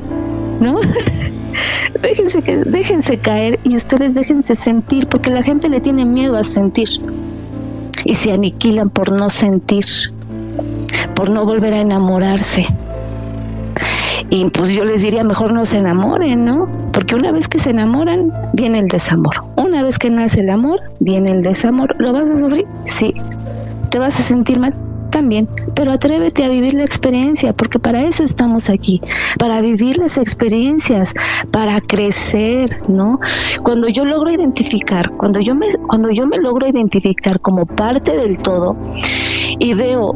[0.60, 0.80] ¿no?
[2.02, 6.44] déjense que déjense caer y ustedes déjense sentir porque la gente le tiene miedo a
[6.44, 6.90] sentir
[8.06, 9.86] y se aniquilan por no sentir
[11.16, 12.66] por no volver a enamorarse
[14.30, 16.68] y pues yo les diría mejor no se enamoren, ¿no?
[16.92, 19.36] Porque una vez que se enamoran, viene el desamor.
[19.56, 21.96] Una vez que nace el amor, viene el desamor.
[22.00, 22.66] ¿Lo vas a sufrir?
[22.86, 23.14] Sí.
[23.90, 24.74] ¿Te vas a sentir mal?
[25.16, 29.00] También, pero atrévete a vivir la experiencia, porque para eso estamos aquí,
[29.40, 31.14] para vivir las experiencias,
[31.52, 33.22] para crecer, ¿no?
[33.64, 38.40] Cuando yo logro identificar, cuando yo me, cuando yo me logro identificar como parte del
[38.40, 38.76] todo
[39.58, 40.14] y veo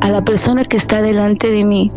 [0.00, 1.90] a la persona que está delante de mí,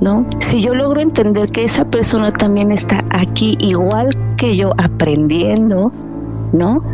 [0.00, 0.24] ¿no?
[0.38, 5.90] Si yo logro entender que esa persona también está aquí igual que yo aprendiendo,
[6.52, 6.84] ¿no?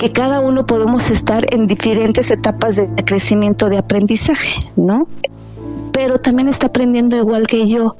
[0.00, 5.06] Que cada uno podemos estar en diferentes etapas de crecimiento de aprendizaje, ¿no?
[5.92, 7.96] Pero también está aprendiendo igual que yo.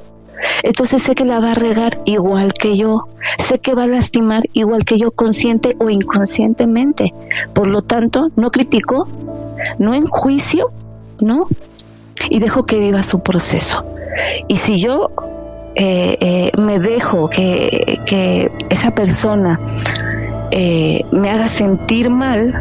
[0.62, 4.44] Entonces sé que la va a regar igual que yo, sé que va a lastimar
[4.54, 7.12] igual que yo, consciente o inconscientemente.
[7.52, 9.06] Por lo tanto, no critico,
[9.78, 10.70] no enjuicio,
[11.20, 11.48] ¿no?
[12.30, 13.84] y dejo que viva su proceso.
[14.48, 15.10] Y si yo
[15.74, 19.60] eh, eh, me dejo que esa persona
[20.50, 22.52] eh, me haga sentir mal,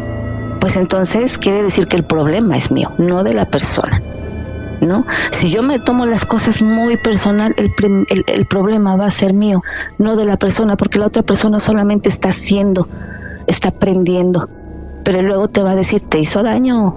[0.59, 4.01] pues entonces quiere decir que el problema es mío, no de la persona.
[4.81, 5.05] ¿No?
[5.31, 7.73] Si yo me tomo las cosas muy personal, el,
[8.27, 9.61] el, problema va a ser mío,
[9.97, 12.87] no de la persona, porque la otra persona solamente está haciendo,
[13.45, 14.47] está aprendiendo,
[15.03, 16.95] pero luego te va a decir, te hizo daño,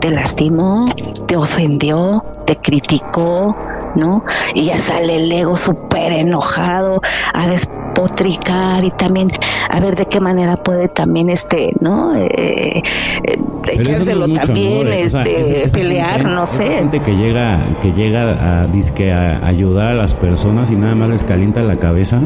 [0.00, 0.84] te lastimó,
[1.26, 3.56] te ofendió, te criticó,
[3.94, 4.22] ¿no?
[4.54, 7.00] Y ya sale el ego súper enojado
[7.32, 7.46] a
[7.94, 9.28] despotricar y también
[9.70, 12.14] a ver de qué manera puede también este, ¿no?
[12.16, 12.82] Eh,
[13.22, 13.38] eh,
[13.72, 15.04] echárselo también, ¿eh?
[15.04, 16.78] este, pelear, no sé.
[16.78, 21.08] gente que llega, que llega a, disque a ayudar a las personas y nada más
[21.08, 22.20] les calienta la cabeza,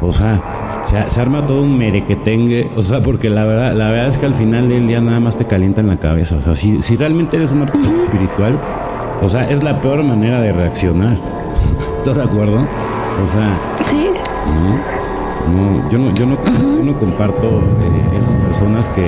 [0.00, 0.40] o sea,
[0.84, 4.34] se, arma todo un merequetengue, o sea, porque la verdad, la verdad es que al
[4.34, 6.36] final del día nada más te calienta en la cabeza.
[6.36, 8.58] O sea, si, si realmente eres una persona espiritual,
[9.22, 11.16] o sea, es la peor manera de reaccionar.
[11.98, 12.60] ¿Estás de acuerdo?
[13.22, 13.58] O sea.
[13.80, 14.06] Sí.
[14.46, 14.95] No,
[15.90, 19.02] yo no, yo no, yo no comparto eh, esas personas que,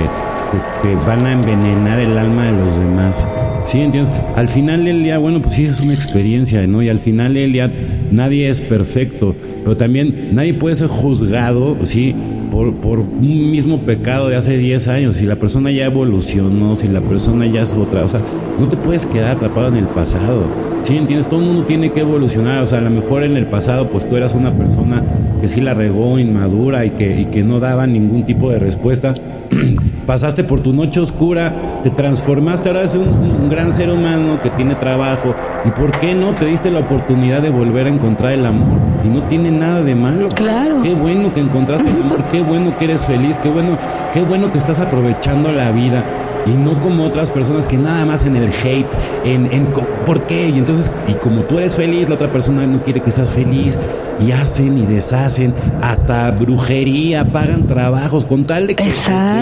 [0.81, 3.27] que, van a envenenar el alma de los demás.
[3.65, 3.81] ¿Sí?
[3.81, 4.13] ¿Entiendes?
[4.35, 6.81] Al final del día, bueno, pues sí, es una experiencia, ¿no?
[6.81, 7.71] Y al final del día
[8.11, 12.15] nadie es perfecto, pero también nadie puede ser juzgado, ¿sí?
[12.51, 15.17] Por, por un mismo pecado de hace 10 años.
[15.17, 18.21] Si la persona ya evolucionó, si la persona ya es otra, o sea,
[18.59, 20.43] no te puedes quedar atrapado en el pasado.
[20.83, 20.97] ¿Sí?
[20.97, 21.27] ¿Entiendes?
[21.27, 22.63] Todo el mundo tiene que evolucionar.
[22.63, 25.03] O sea, a lo mejor en el pasado, pues tú eras una persona
[25.39, 29.13] que sí la regó, inmadura y que, y que no daba ningún tipo de respuesta.
[30.09, 34.73] pasaste por tu noche oscura, te transformaste, ahora eres un, gran ser humano que tiene
[34.73, 35.35] trabajo.
[35.65, 38.79] ¿Y por qué no te diste la oportunidad de volver a encontrar el amor?
[39.05, 40.27] Y no tiene nada de malo.
[40.29, 40.81] Claro.
[40.81, 43.77] Qué bueno que encontraste el amor, qué bueno que eres feliz, qué bueno,
[44.11, 46.03] qué bueno que estás aprovechando la vida
[46.45, 48.87] y no como otras personas que nada más en el hate,
[49.25, 49.67] en, en
[50.05, 50.49] ¿por qué?
[50.49, 53.77] Y entonces, y como tú eres feliz, la otra persona no quiere que seas feliz,
[54.25, 58.85] y hacen y deshacen, hasta brujería, pagan trabajos con tal de, que,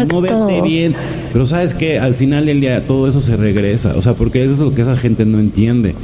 [0.09, 0.95] no verte bien.
[1.33, 4.53] Pero sabes que al final del día todo eso se regresa, o sea, porque eso
[4.53, 5.95] es lo que esa gente no entiende.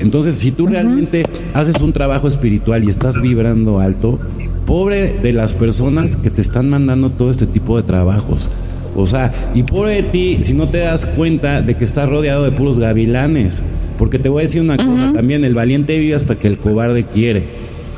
[0.00, 4.18] entonces, si tú realmente haces un trabajo espiritual y estás vibrando alto,
[4.66, 8.50] pobre de las personas que te están mandando todo este tipo de trabajos.
[8.96, 12.44] O sea, y por de ti si no te das cuenta de que estás rodeado
[12.44, 13.62] de puros gavilanes.
[13.98, 17.04] Porque te voy a decir una cosa también, el valiente vive hasta que el cobarde
[17.04, 17.44] quiere.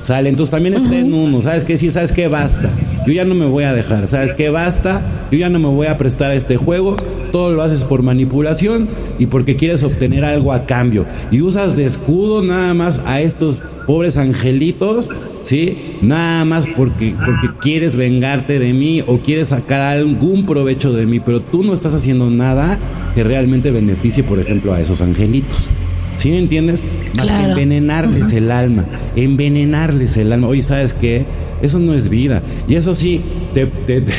[0.02, 1.76] Sale, entonces también está en uno, ¿sabes qué?
[1.76, 2.28] Sí, ¿sabes qué?
[2.28, 2.70] Basta.
[3.09, 4.51] Yo ya no me voy a dejar, ¿sabes qué?
[4.51, 5.01] Basta.
[5.33, 6.94] Yo ya no me voy a prestar a este juego.
[7.33, 8.87] Todo lo haces por manipulación
[9.18, 11.07] y porque quieres obtener algo a cambio.
[11.31, 15.09] Y usas de escudo nada más a estos pobres angelitos
[15.42, 15.79] ¿sí?
[16.03, 21.18] Nada más porque, porque quieres vengarte de mí o quieres sacar algún provecho de mí,
[21.18, 22.79] pero tú no estás haciendo nada
[23.14, 25.71] que realmente beneficie, por ejemplo, a esos angelitos.
[26.18, 26.83] ¿Sí me entiendes?
[27.16, 30.48] Más que envenenarles el alma, envenenarles el alma.
[30.48, 31.24] Oye, ¿sabes qué?
[31.62, 32.42] Eso no es vida.
[32.68, 33.20] Y eso sí,
[33.54, 33.68] te,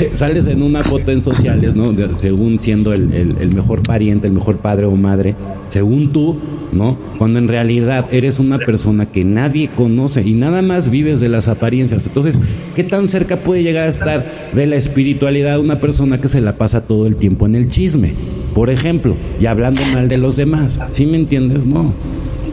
[0.15, 1.93] sales en una foto en sociales, ¿no?
[2.19, 5.35] según siendo el, el, mejor pariente, el mejor padre o madre,
[5.67, 6.38] según tú,
[6.71, 6.97] ¿no?
[7.17, 11.49] Cuando en realidad eres una persona que nadie conoce y nada más vives de las
[11.49, 12.07] apariencias.
[12.07, 12.39] Entonces,
[12.75, 16.53] ¿qué tan cerca puede llegar a estar de la espiritualidad una persona que se la
[16.53, 18.13] pasa todo el tiempo en el chisme?
[18.53, 20.79] Por ejemplo, y hablando mal de los demás.
[20.91, 21.65] ¿Sí me entiendes?
[21.65, 21.93] No.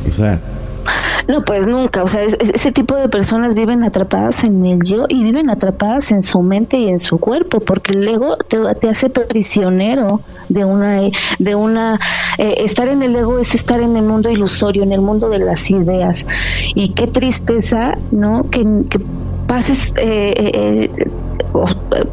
[0.09, 0.40] O sea,
[1.28, 2.04] no, pues nunca.
[2.04, 6.22] O sea, ese tipo de personas viven atrapadas en el yo y viven atrapadas en
[6.22, 11.00] su mente y en su cuerpo, porque el ego te, hace prisionero de una,
[11.38, 11.98] de una.
[12.38, 15.40] Eh, estar en el ego es estar en el mundo ilusorio, en el mundo de
[15.40, 16.26] las ideas.
[16.74, 18.48] Y qué tristeza, ¿no?
[18.48, 18.64] Que,
[19.48, 20.90] pases eh, eh,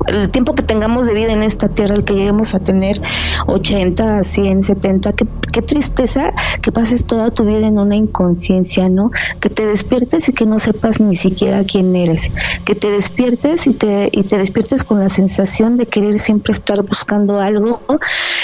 [0.07, 3.01] el tiempo que tengamos de vida en esta tierra, el que lleguemos a tener
[3.47, 5.25] 80, 100, 70, qué,
[5.61, 9.11] tristeza que pases toda tu vida en una inconsciencia, ¿no?
[9.39, 12.31] Que te despiertes y que no sepas ni siquiera quién eres,
[12.65, 16.81] que te despiertes y te, y te despiertes con la sensación de querer siempre estar
[16.83, 17.79] buscando algo,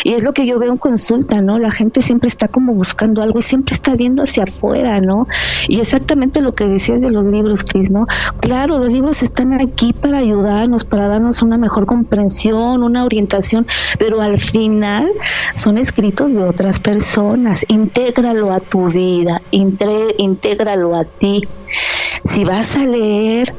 [0.04, 1.58] y es lo que yo veo en consulta, ¿no?
[1.60, 5.28] La gente siempre está como buscando algo y siempre está viendo hacia afuera, ¿no?
[5.68, 8.06] Y exactamente lo que decías de los libros, Cris, ¿no?
[8.40, 10.24] Claro, los libros están aquí para
[10.86, 13.66] para darnos una mejor comprensión, una orientación,
[13.98, 15.10] pero al final
[15.56, 17.66] son escritos de otras personas.
[17.68, 21.42] Intégralo a tu vida, intégralo a ti.
[22.24, 23.54] Si vas a leer,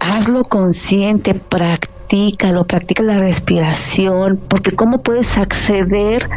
[0.00, 6.28] hazlo consciente, practícalo, practica la respiración, porque cómo puedes acceder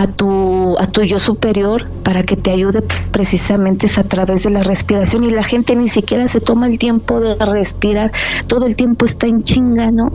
[0.00, 2.82] a tu, a tu yo superior para que te ayude
[3.12, 5.24] precisamente es a través de la respiración.
[5.24, 8.10] Y la gente ni siquiera se toma el tiempo de respirar,
[8.46, 10.10] todo el tiempo está en chinga, ¿no?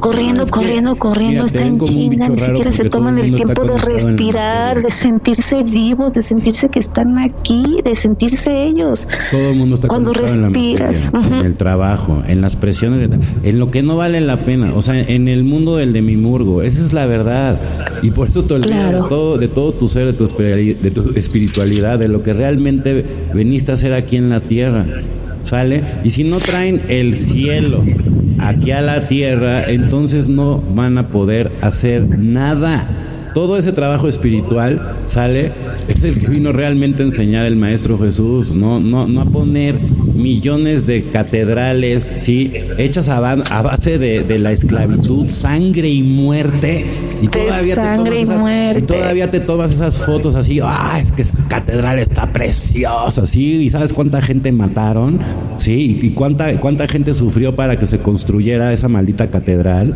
[0.00, 4.90] Corriendo, corriendo, corriendo, está en chinga, ni siquiera se toman el tiempo de respirar, de
[4.90, 9.06] sentirse vivos, de sentirse que están aquí, de sentirse ellos.
[9.30, 13.10] Todo el mundo está cuando respiras, en, el trabajo, en las presiones,
[13.42, 16.82] en lo que no vale la pena, o sea, en el mundo del demimurgo, esa
[16.82, 17.60] es la verdad.
[18.02, 21.12] Y por eso te olvidas de, todo, de todo tu ser, de tu, de tu
[21.14, 24.84] espiritualidad, de lo que realmente veniste a hacer aquí en la tierra.
[25.44, 25.82] ¿Sale?
[26.04, 27.84] Y si no traen el cielo
[28.38, 32.88] aquí a la tierra, entonces no van a poder hacer nada.
[33.34, 35.50] Todo ese trabajo espiritual, ¿sale?
[35.88, 39.74] Es el que vino realmente a enseñar el Maestro Jesús, no, no, no a poner
[40.14, 42.52] millones de catedrales, ¿sí?
[42.78, 46.84] Hechas a, base de, la esclavitud, sangre y muerte.
[47.20, 51.22] Y todavía, te tomas esas, y todavía te tomas esas fotos así, ah, es que
[51.22, 53.62] esa catedral está preciosa, ¿sí?
[53.62, 55.18] ¿Y sabes cuánta gente mataron?
[55.58, 55.98] ¿Sí?
[56.02, 59.94] ¿Y cuánta, cuánta gente sufrió para que se construyera esa maldita catedral?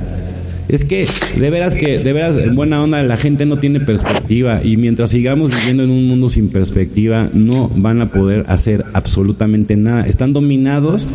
[0.68, 1.06] Es que,
[1.38, 5.10] de veras que, de veras, en buena onda, la gente no tiene perspectiva y mientras
[5.10, 10.06] sigamos viviendo en un mundo sin perspectiva, no van a poder hacer absolutamente nada.
[10.06, 11.08] Están dominados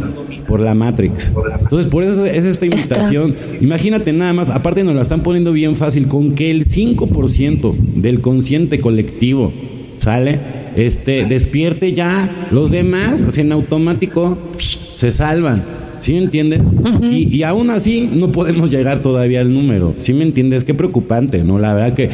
[0.47, 1.31] por la Matrix.
[1.61, 3.35] Entonces, por eso es esta invitación.
[3.61, 8.21] Imagínate nada más, aparte nos la están poniendo bien fácil, con que el 5% del
[8.21, 9.53] consciente colectivo,
[9.99, 10.39] ¿sale?
[10.75, 15.82] Este, despierte ya, los demás, en automático, se salvan.
[16.03, 16.59] ¿Sí me entiendes?
[17.01, 19.95] y, y, aún así no podemos llegar todavía al número.
[20.01, 20.65] ¿Sí me entiendes?
[20.65, 21.59] Qué preocupante, ¿no?
[21.59, 22.09] La verdad que,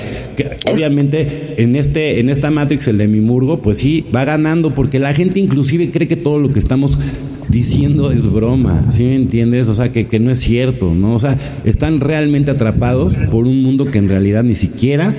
[0.72, 5.16] obviamente en este en esta Matrix el de Mimurgo, pues sí va ganando porque la
[5.16, 7.00] gente inclusive cree que todo lo que estamos
[7.48, 9.68] diciendo es broma, ¿sí me entiendes?
[9.70, 11.16] O sea, que, que no es cierto, ¿no?
[11.16, 15.16] O sea, están realmente atrapados por un mundo que en realidad ni siquiera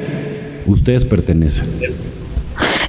[0.67, 1.67] ustedes pertenecen.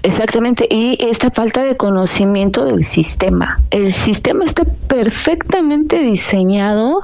[0.03, 3.59] Exactamente, y esta falta de conocimiento del sistema.
[3.69, 7.01] El sistema está perfectamente diseñado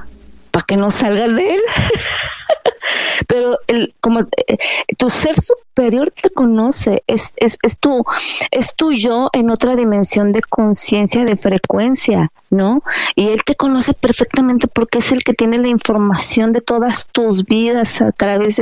[0.51, 1.61] para que no salgas de él.
[3.27, 4.57] Pero el, como eh,
[4.97, 8.03] tu ser superior te conoce, es, es, es, tu,
[8.51, 12.81] es tu yo en otra dimensión de conciencia, de frecuencia, ¿no?
[13.15, 17.43] Y él te conoce perfectamente porque es el que tiene la información de todas tus
[17.43, 18.61] vidas a través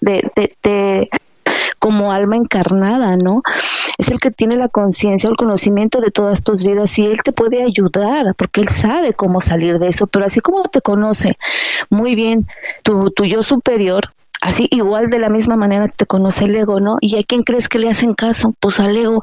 [0.00, 1.08] de,
[1.78, 3.42] como alma encarnada, ¿no?
[3.98, 7.22] Es el que tiene la conciencia o el conocimiento de todas tus vidas y él
[7.22, 11.38] te puede ayudar porque él sabe cómo salir de eso, pero así como te conoce
[11.90, 12.46] muy bien
[12.82, 14.10] tu, tu yo superior,
[14.42, 16.98] así igual de la misma manera te conoce el ego, ¿no?
[17.00, 18.54] ¿Y a quién crees que le hacen caso?
[18.60, 19.22] Pues al ego.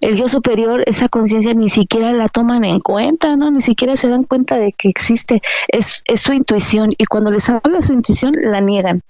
[0.00, 3.50] El yo superior, esa conciencia ni siquiera la toman en cuenta, ¿no?
[3.50, 5.40] Ni siquiera se dan cuenta de que existe.
[5.68, 9.02] Es, es su intuición y cuando les habla su intuición la niegan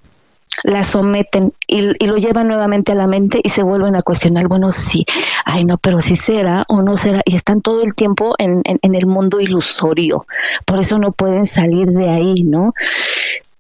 [0.64, 4.72] la someten y, lo llevan nuevamente a la mente y se vuelven a cuestionar, bueno,
[4.72, 5.04] sí,
[5.44, 8.94] ay no, pero si será o no será, y están todo el tiempo en, en,
[8.94, 10.26] el mundo ilusorio,
[10.66, 12.74] por eso no pueden salir de ahí, ¿no?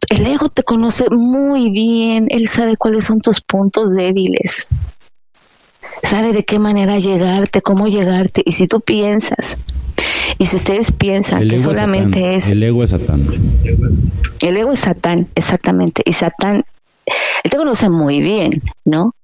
[0.08, 4.68] El ego te conoce muy bien, él sabe cuáles son tus puntos débiles,
[6.02, 9.56] sabe de qué manera llegarte, cómo llegarte, y si tú piensas
[10.38, 13.26] y si ustedes piensan que solamente es, El ego es Satán.
[14.40, 16.02] El ego es Satán, exactamente.
[16.04, 16.64] Y Satán
[17.44, 19.14] él te conoce muy bien, ¿no?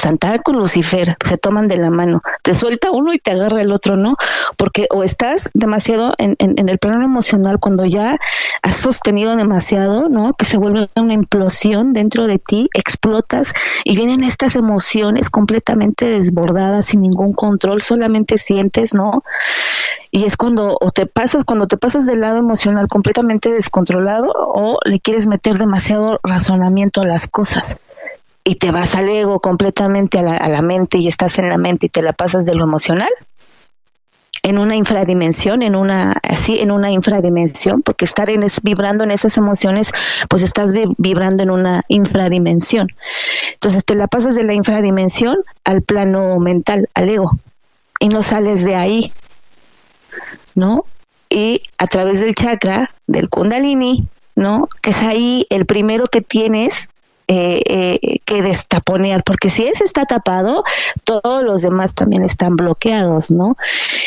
[0.00, 3.70] Santana con Lucifer se toman de la mano, te suelta uno y te agarra el
[3.70, 4.16] otro, ¿no?
[4.56, 8.16] Porque o estás demasiado en, en, el plano emocional cuando ya
[8.62, 10.32] has sostenido demasiado, ¿no?
[10.32, 13.52] Que se vuelve una implosión dentro de ti, explotas
[13.84, 19.22] y vienen estas emociones completamente desbordadas, sin ningún control, solamente sientes, ¿no?
[20.10, 24.78] Y es cuando o te pasas, cuando te pasas del lado emocional completamente descontrolado o
[24.84, 27.78] le quieres meter demasiado razonamiento a las cosas
[28.44, 31.58] y te vas al ego completamente a la, a la mente y estás en la
[31.58, 33.10] mente y te la pasas de lo emocional,
[34.42, 39.10] en una infradimensión, en una así en una infradimensión, porque estar en es, vibrando en
[39.10, 39.92] esas emociones,
[40.28, 42.88] pues estás vibrando en una infradimensión.
[43.54, 47.30] Entonces te la pasas de la infradimensión al plano mental, al ego,
[47.98, 49.12] y no sales de ahí,
[50.54, 50.84] ¿no?
[51.28, 54.68] Y a través del chakra, del kundalini, ¿no?
[54.80, 56.88] Que es ahí el primero que tienes
[57.32, 60.64] eh, eh, que destaponear, porque si ese está tapado,
[61.04, 63.56] todos los demás también están bloqueados, ¿no?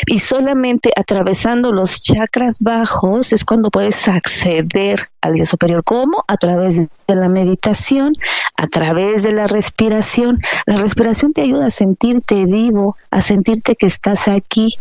[0.04, 5.82] Y solamente atravesando los chakras bajos es cuando puedes acceder al día superior.
[5.84, 6.22] ¿Cómo?
[6.28, 8.12] A través de la meditación,
[8.58, 10.40] a través de la respiración.
[10.66, 14.76] La respiración te ayuda a sentirte vivo, a sentirte que estás aquí,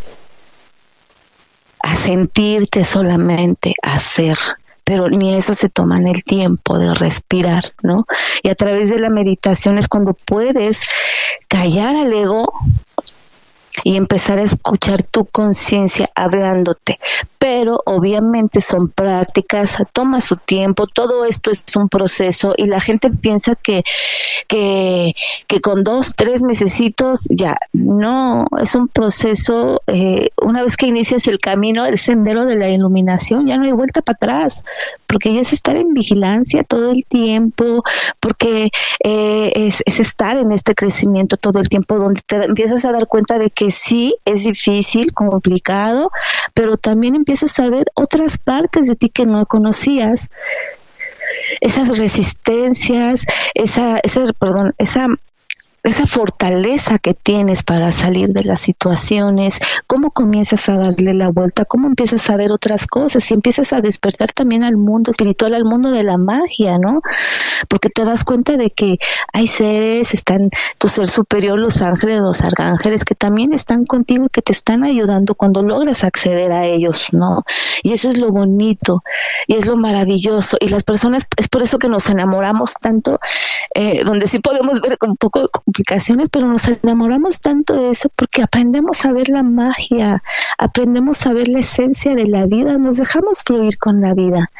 [1.79, 4.37] a sentirte solamente, a ser
[4.83, 8.05] pero ni eso se toman el tiempo de respirar, ¿no?
[8.41, 10.83] Y a través de la meditación es cuando puedes
[11.47, 12.51] callar al ego
[13.83, 16.99] y empezar a escuchar tu conciencia hablándote.
[17.39, 23.09] Pero obviamente son prácticas, toma su tiempo, todo esto es un proceso y la gente
[23.09, 23.83] piensa que,
[24.47, 25.13] que,
[25.47, 31.27] que con dos, tres mesecitos ya, no, es un proceso, eh, una vez que inicias
[31.27, 34.63] el camino, el sendero de la iluminación, ya no hay vuelta para atrás,
[35.07, 37.83] porque ya es estar en vigilancia todo el tiempo,
[38.19, 38.69] porque
[39.03, 43.07] eh, es, es estar en este crecimiento todo el tiempo, donde te empiezas a dar
[43.07, 46.11] cuenta de que sí, es difícil, complicado,
[46.53, 50.29] pero también empiezas a ver otras partes de ti que no conocías.
[51.61, 55.07] Esas resistencias, esa, esa, perdón, esa
[55.83, 61.65] esa fortaleza que tienes para salir de las situaciones, cómo comienzas a darle la vuelta,
[61.65, 65.65] cómo empiezas a ver otras cosas y empiezas a despertar también al mundo espiritual, al
[65.65, 67.01] mundo de la magia, ¿no?
[67.67, 68.97] Porque te das cuenta de que
[69.33, 74.29] hay seres, están tu ser superior, los ángeles, los arcángeles, que también están contigo y
[74.29, 77.43] que te están ayudando cuando logras acceder a ellos, ¿no?
[77.81, 79.03] Y eso es lo bonito
[79.47, 80.55] y es lo maravilloso.
[80.61, 83.19] Y las personas, es por eso que nos enamoramos tanto,
[83.75, 85.49] eh, donde sí podemos ver un poco
[86.31, 90.23] pero nos enamoramos tanto de eso porque aprendemos a ver la magia,
[90.57, 94.51] aprendemos a ver la esencia de la vida, nos dejamos fluir con la vida,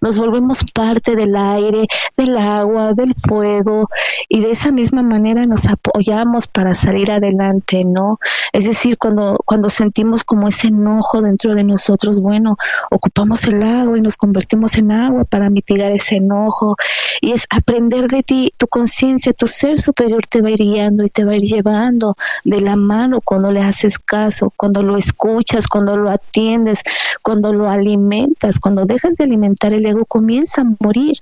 [0.00, 3.88] nos volvemos parte del aire, del agua, del fuego
[4.28, 8.18] y de esa misma manera nos apoyamos para salir adelante, ¿no?
[8.52, 12.56] Es decir, cuando, cuando sentimos como ese enojo dentro de nosotros, bueno,
[12.90, 16.76] ocupamos el agua y nos convertimos en agua para mitigar ese enojo
[17.20, 21.10] y es aprender de ti, tu conciencia, tu ser superior te va a ir y
[21.10, 25.66] te va a ir llevando de la mano cuando le haces caso, cuando lo escuchas,
[25.66, 26.82] cuando lo atiendes,
[27.22, 31.16] cuando lo alimentas, cuando dejas de alimentar el ego comienza a morir.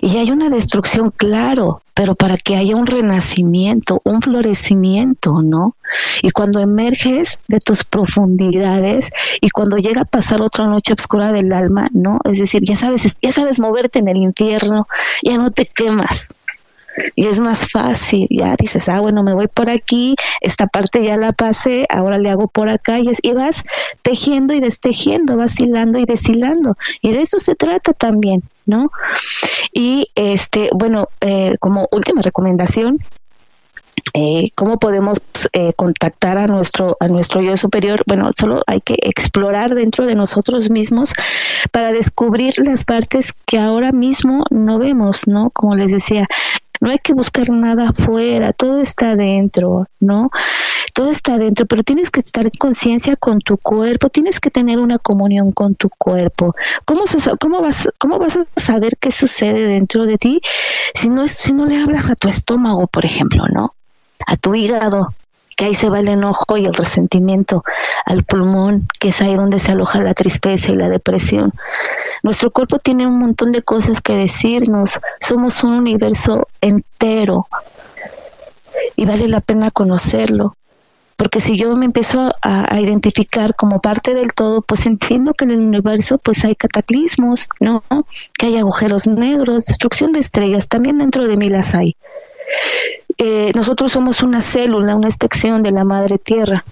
[0.00, 5.76] Y hay una destrucción, claro, pero para que haya un renacimiento, un florecimiento, ¿no?
[6.22, 9.10] Y cuando emerges de tus profundidades
[9.40, 12.18] y cuando llega a pasar otra noche oscura del alma, ¿no?
[12.24, 14.88] Es decir, ya sabes, ya sabes moverte en el infierno,
[15.22, 16.28] ya no te quemas,
[17.14, 21.16] y es más fácil, ya dices, ah, bueno, me voy por aquí, esta parte ya
[21.16, 23.64] la pasé, ahora le hago por acá y, y vas
[24.02, 26.76] tejiendo y destejiendo, vas hilando y deshilando.
[27.00, 28.90] Y de eso se trata también, ¿no?
[29.72, 32.98] Y este, bueno, eh, como última recomendación,
[34.14, 35.18] eh, cómo podemos
[35.52, 40.14] eh, contactar a nuestro a nuestro yo superior bueno solo hay que explorar dentro de
[40.14, 41.14] nosotros mismos
[41.70, 46.26] para descubrir las partes que ahora mismo no vemos no como les decía
[46.82, 50.30] no hay que buscar nada afuera, todo está adentro, ¿no?
[50.92, 54.80] Todo está adentro, pero tienes que estar en conciencia con tu cuerpo, tienes que tener
[54.80, 56.56] una comunión con tu cuerpo.
[56.84, 57.04] ¿Cómo,
[57.38, 60.40] cómo, vas, ¿Cómo vas a saber qué sucede dentro de ti
[60.92, 63.76] si no, si no le hablas a tu estómago, por ejemplo, ¿no?
[64.26, 65.14] A tu hígado,
[65.56, 67.64] que ahí se va el enojo y el resentimiento,
[68.04, 71.52] al pulmón, que es ahí donde se aloja la tristeza y la depresión.
[72.22, 77.48] Nuestro cuerpo tiene un montón de cosas que decirnos, somos un universo entero
[78.96, 80.56] y vale la pena conocerlo.
[81.16, 85.52] Porque si yo me empiezo a, identificar como parte del todo, pues entiendo que en
[85.52, 87.84] el universo pues hay cataclismos, ¿no?
[88.36, 91.96] Que hay agujeros negros, destrucción de estrellas, también dentro de mí las hay.
[93.18, 96.64] Eh, nosotros somos una célula, una extensión de la madre tierra.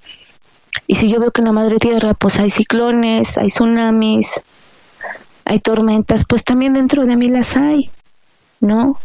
[0.87, 4.41] Y si yo veo que en la madre tierra pues hay ciclones, hay tsunamis,
[5.45, 7.91] hay tormentas, pues también dentro de mí las hay,
[8.61, 8.99] ¿no?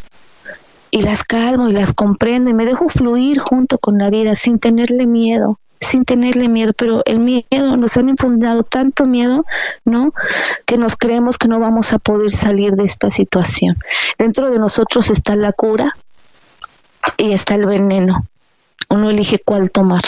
[0.91, 4.59] Y las calmo y las comprendo y me dejo fluir junto con la vida sin
[4.59, 9.43] tenerle miedo, sin tenerle miedo, pero el miedo nos han infundado tanto miedo,
[9.83, 10.13] ¿no?
[10.65, 13.75] Que nos creemos que no vamos a poder salir de esta situación.
[14.17, 15.95] Dentro de nosotros está la cura
[17.17, 18.25] y está el veneno.
[18.89, 20.03] Uno elige cuál tomar.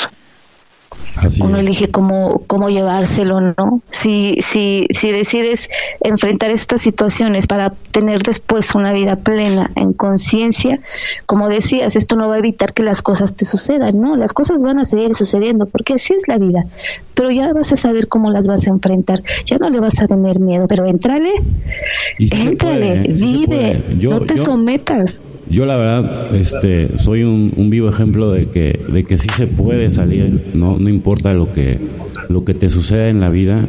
[1.41, 3.81] uno elige cómo, cómo llevárselo, ¿no?
[3.89, 5.69] Si, si, si decides
[6.01, 10.79] enfrentar estas situaciones para tener después una vida plena en conciencia,
[11.25, 14.15] como decías, esto no va a evitar que las cosas te sucedan, ¿no?
[14.15, 16.65] Las cosas van a seguir sucediendo porque así es la vida,
[17.15, 20.07] pero ya vas a saber cómo las vas a enfrentar, ya no le vas a
[20.07, 21.31] tener miedo, pero entrale,
[22.19, 25.19] entrale, vive, no te sometas
[25.49, 29.89] yo la verdad este soy un, vivo ejemplo de que de que sí se puede
[29.89, 31.79] salir no no importa lo que
[32.29, 33.65] lo que te suceda en la vida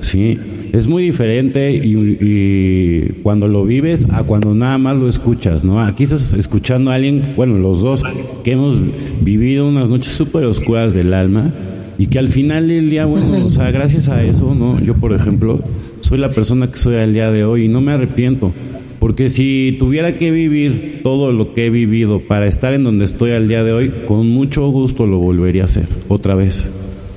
[0.00, 0.38] sí
[0.72, 6.04] es muy diferente y, cuando lo vives a cuando nada más lo escuchas no aquí
[6.04, 8.02] estás escuchando a alguien bueno los dos
[8.44, 8.76] que hemos
[9.20, 11.52] vivido unas noches súper oscuras del alma
[11.98, 15.12] y que al final del día bueno o sea gracias a eso no yo por
[15.12, 15.60] ejemplo
[16.00, 18.52] soy la persona que soy al día de hoy y no me arrepiento
[19.00, 23.32] porque si tuviera que vivir todo lo que he vivido para estar en donde estoy
[23.32, 26.68] al día de hoy, con mucho gusto lo volvería a hacer, otra vez.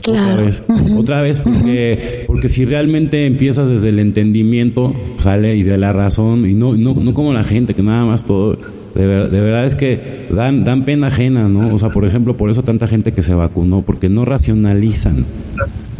[0.05, 0.63] Otra vez,
[0.97, 6.45] otra vez, porque, porque si realmente empiezas desde el entendimiento, sale y de la razón,
[6.45, 8.57] y no, no, no como la gente, que nada más todo,
[8.95, 11.73] de, de, verdad es que dan, dan pena ajena, ¿no?
[11.73, 15.23] O sea, por ejemplo, por eso tanta gente que se vacunó, porque no racionalizan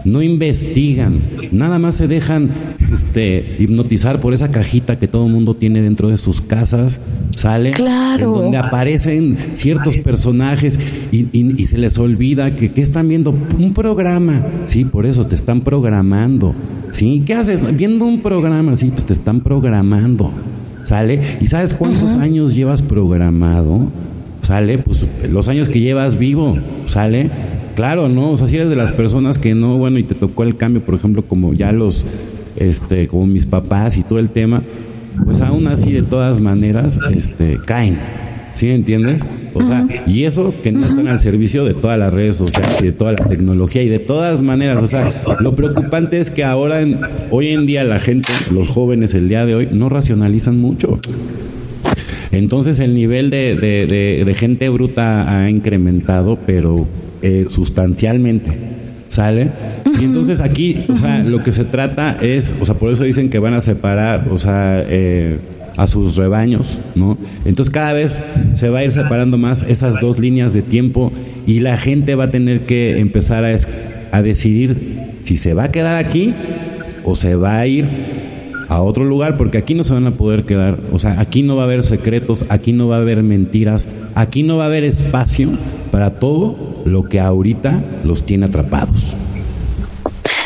[0.06, 1.22] no investigan,
[1.52, 2.50] nada más se dejan
[2.94, 7.02] este, hipnotizar por esa cajita que todo el mundo tiene dentro de sus casas,
[7.36, 10.80] sale, en donde aparecen ciertos personajes
[11.12, 16.54] y, se les olvida que, están viendo un programa, sí, por eso te están programando,
[16.91, 17.76] sí, ¿qué haces?
[17.76, 20.32] Viendo un programa, sí, pues te están programando,
[20.84, 23.89] sale, ¿y sabes cuántos años llevas programado?
[24.41, 27.32] Sale, pues los años que llevas vivo, sale,
[27.76, 28.32] Claro, ¿no?
[28.32, 30.82] O sea, si eres de las personas que no, bueno, y te tocó el cambio,
[30.82, 32.06] por ejemplo, como ya los,
[32.58, 34.64] este, como mis papás y todo el tema,
[35.26, 37.97] pues aún así, de todas maneras, este, caen.
[38.54, 39.22] ¿Sí entiendes?
[39.56, 42.86] O sea, y eso que no están al servicio de todas las redes sociales y
[42.86, 44.78] de toda la tecnología y de todas maneras.
[44.78, 46.99] O sea, lo preocupante es que ahora, en,
[47.32, 50.99] hoy en día, la gente, los jóvenes, el día de hoy, no racionalizan mucho.
[52.32, 56.88] Entonces el nivel de, de, de gente bruta ha incrementado, pero
[57.22, 58.73] eh, sustancialmente.
[59.14, 59.51] ¿Sale?
[60.01, 63.30] Y entonces aquí, o sea, lo que se trata es, o sea, por eso dicen
[63.30, 65.38] que van a separar, o sea, eh,
[65.78, 67.16] a sus rebaños, ¿no?
[67.45, 68.24] Entonces cada vez
[68.55, 71.11] se va a ir separando más esas dos líneas de tiempo
[71.45, 73.55] y la gente va a tener que empezar a,
[74.11, 74.78] a decidir
[75.24, 76.34] si se va a quedar aquí
[77.03, 77.86] o se va a ir
[78.70, 81.55] a otro lugar, porque aquí no se van a poder quedar, o sea, aquí no
[81.55, 84.84] va a haber secretos, aquí no va a haber mentiras, aquí no va a haber
[84.84, 85.49] espacio
[85.91, 86.55] para todo
[86.86, 89.16] lo que ahorita los tiene atrapados.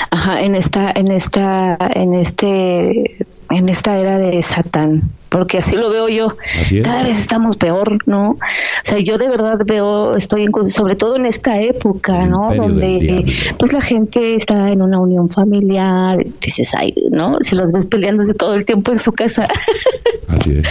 [0.10, 3.18] Ajá, en esta, en esta, en este
[3.50, 6.36] en esta era de Satán, porque así lo veo yo.
[6.84, 8.32] Cada vez estamos peor, ¿no?
[8.32, 8.38] O
[8.84, 12.54] sea, yo de verdad veo, estoy en, sobre todo en esta época, ¿no?
[12.54, 13.26] Donde
[13.58, 17.38] pues la gente está en una unión familiar, dices, ay, ¿no?
[17.42, 19.48] Si los ves peleándose todo el tiempo en su casa.
[20.28, 20.68] Así es.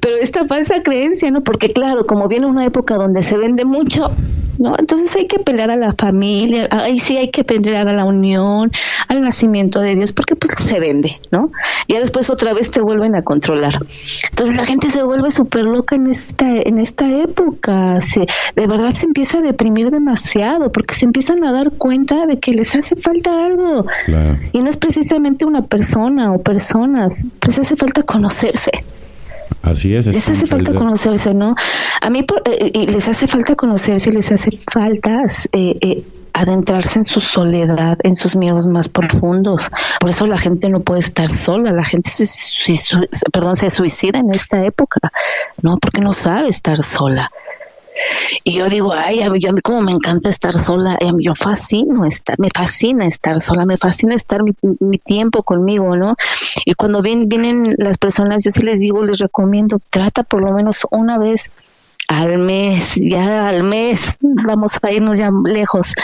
[0.00, 1.42] Pero esta falsa creencia, ¿no?
[1.42, 4.10] Porque claro, como viene una época donde se vende mucho,
[4.58, 4.74] ¿no?
[4.78, 8.70] Entonces hay que pelear a la familia, ahí sí hay que pelear a la unión,
[9.08, 11.50] al nacimiento de Dios, porque pues se vende, ¿no?
[11.88, 13.74] Ya después otra vez te vuelven a controlar.
[14.30, 18.92] Entonces la gente se vuelve súper loca en esta, en esta época, se, de verdad
[18.92, 22.96] se empieza a deprimir demasiado, porque se empiezan a dar cuenta de que les hace
[22.96, 23.86] falta algo.
[24.52, 28.70] Y no es precisamente una persona o personas, les hace falta conocerse.
[29.62, 30.06] Así es.
[30.06, 31.54] Les hace falta conocerse, ¿no?
[32.00, 35.22] A mí eh, y les hace falta conocerse, les hace falta
[35.52, 39.70] eh, eh, adentrarse en su soledad, en sus miedos más profundos.
[40.00, 42.26] Por eso la gente no puede estar sola, la gente se,
[43.32, 45.00] perdón, se suicida en esta época,
[45.62, 45.78] ¿no?
[45.78, 47.30] Porque no sabe estar sola.
[48.44, 52.04] Y yo digo, ay, a mí, a mí como me encanta estar sola, yo fascino
[52.04, 56.14] estar, me fascina estar sola, me fascina estar mi, tiempo conmigo, ¿no?
[56.64, 60.86] Y cuando vienen las personas, yo sí les digo, les recomiendo, trata por lo menos
[60.90, 61.50] una vez
[62.08, 65.94] al mes, ya al mes, vamos a irnos ya lejos,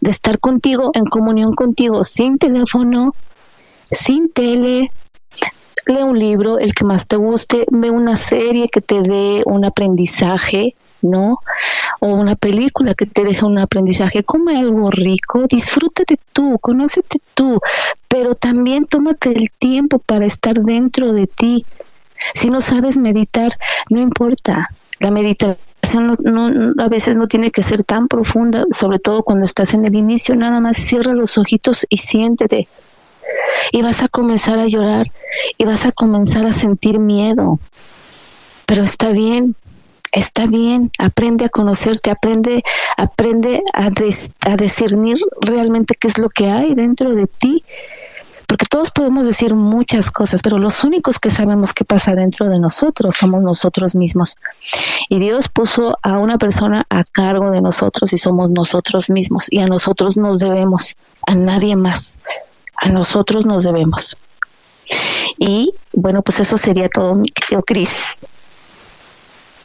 [0.00, 3.14] de estar contigo, en comunión contigo, sin teléfono,
[3.90, 4.90] sin tele,
[5.86, 9.64] lee un libro, el que más te guste, ve una serie que te dé un
[9.64, 11.38] aprendizaje, ¿no?
[12.00, 17.60] O una película que te deje un aprendizaje, come algo rico, disfrútate tú, conócete tú,
[18.08, 21.64] pero también tómate el tiempo para estar dentro de ti.
[22.34, 23.52] Si no sabes meditar,
[23.90, 24.68] no importa.
[25.00, 25.58] La meditación
[26.24, 29.94] no, a veces no tiene que ser tan profunda, sobre todo cuando estás en el
[29.94, 32.68] inicio, nada más cierra los ojitos y siéntete.
[33.72, 35.06] Y vas a comenzar a llorar
[35.56, 37.58] y vas a comenzar a sentir miedo.
[38.66, 39.54] Pero está bien,
[40.12, 42.62] está bien, aprende a conocerte, aprende,
[42.96, 47.64] aprende a, a discernir realmente qué es lo que hay dentro de ti.
[48.46, 52.58] Porque todos podemos decir muchas cosas, pero los únicos que sabemos qué pasa dentro de
[52.58, 54.36] nosotros somos nosotros mismos.
[55.10, 59.48] Y Dios puso a una persona a cargo de nosotros y somos nosotros mismos.
[59.50, 60.96] Y a nosotros nos debemos,
[61.26, 62.22] a nadie más.
[62.76, 64.16] A nosotros nos debemos.
[65.36, 68.18] Y bueno, pues eso sería todo, mi querido Cris.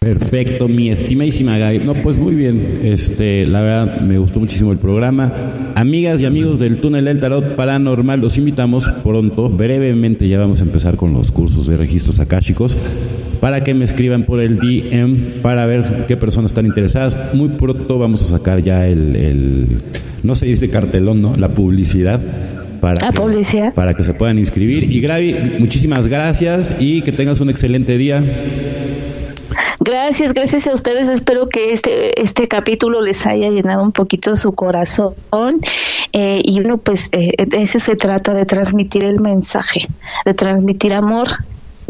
[0.03, 1.79] Perfecto, mi estimadísima Gaby.
[1.79, 2.81] No, pues muy bien.
[2.83, 5.31] Este, la verdad me gustó muchísimo el programa.
[5.75, 10.65] Amigas y amigos del Túnel del Tarot Paranormal, los invitamos pronto, brevemente ya vamos a
[10.65, 12.75] empezar con los cursos de registros akáshicos
[13.39, 17.33] para que me escriban por el DM para ver qué personas están interesadas.
[17.33, 19.67] Muy pronto vamos a sacar ya el, el
[20.21, 21.35] no se dice cartelón, ¿no?
[21.37, 22.19] La publicidad
[22.81, 23.73] para, que, publicidad.
[23.73, 24.91] para que se puedan inscribir.
[24.91, 28.21] Y Gaby, muchísimas gracias y que tengas un excelente día.
[29.85, 31.09] Gracias, gracias a ustedes.
[31.09, 35.13] Espero que este, este capítulo les haya llenado un poquito su corazón.
[36.13, 39.81] Eh, y uno, pues, eh, de eso se trata, de transmitir el mensaje,
[40.23, 41.27] de transmitir amor,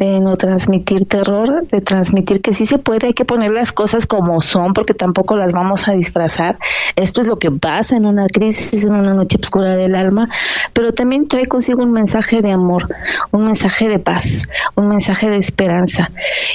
[0.05, 4.05] de no transmitir terror, de transmitir que sí se puede, hay que poner las cosas
[4.05, 6.57] como son, porque tampoco las vamos a disfrazar.
[6.95, 10.27] Esto es lo que pasa en una crisis, en una noche oscura del alma,
[10.73, 12.87] pero también trae consigo un mensaje de amor,
[13.31, 16.09] un mensaje de paz, un mensaje de esperanza.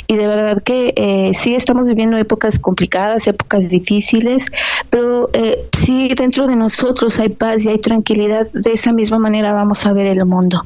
[0.07, 4.47] Y de verdad que eh, sí estamos viviendo épocas complicadas, épocas difíciles,
[4.91, 8.47] pero eh, sí dentro de nosotros hay paz y hay tranquilidad.
[8.53, 10.63] De esa misma manera vamos a ver el mundo.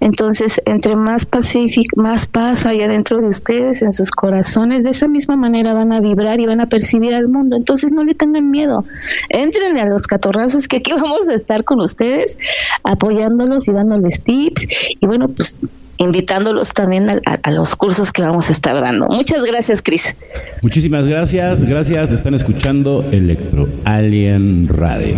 [0.00, 5.08] Entonces, entre más pacífico, más paz hay adentro de ustedes, en sus corazones, de esa
[5.08, 7.56] misma manera van a vibrar y van a percibir al mundo.
[7.56, 8.84] Entonces, no le tengan miedo.
[9.28, 12.38] Entrenle a los catorrazos que aquí vamos a estar con ustedes,
[12.84, 14.66] apoyándolos y dándoles tips.
[15.00, 15.58] Y bueno, pues
[15.98, 19.06] invitándolos también a, a, los cursos que vamos a estar dando.
[19.08, 20.16] Muchas gracias, Cris.
[20.62, 21.62] Muchísimas gracias.
[21.62, 22.12] Gracias.
[22.12, 25.16] Están escuchando Electro Alien Radio.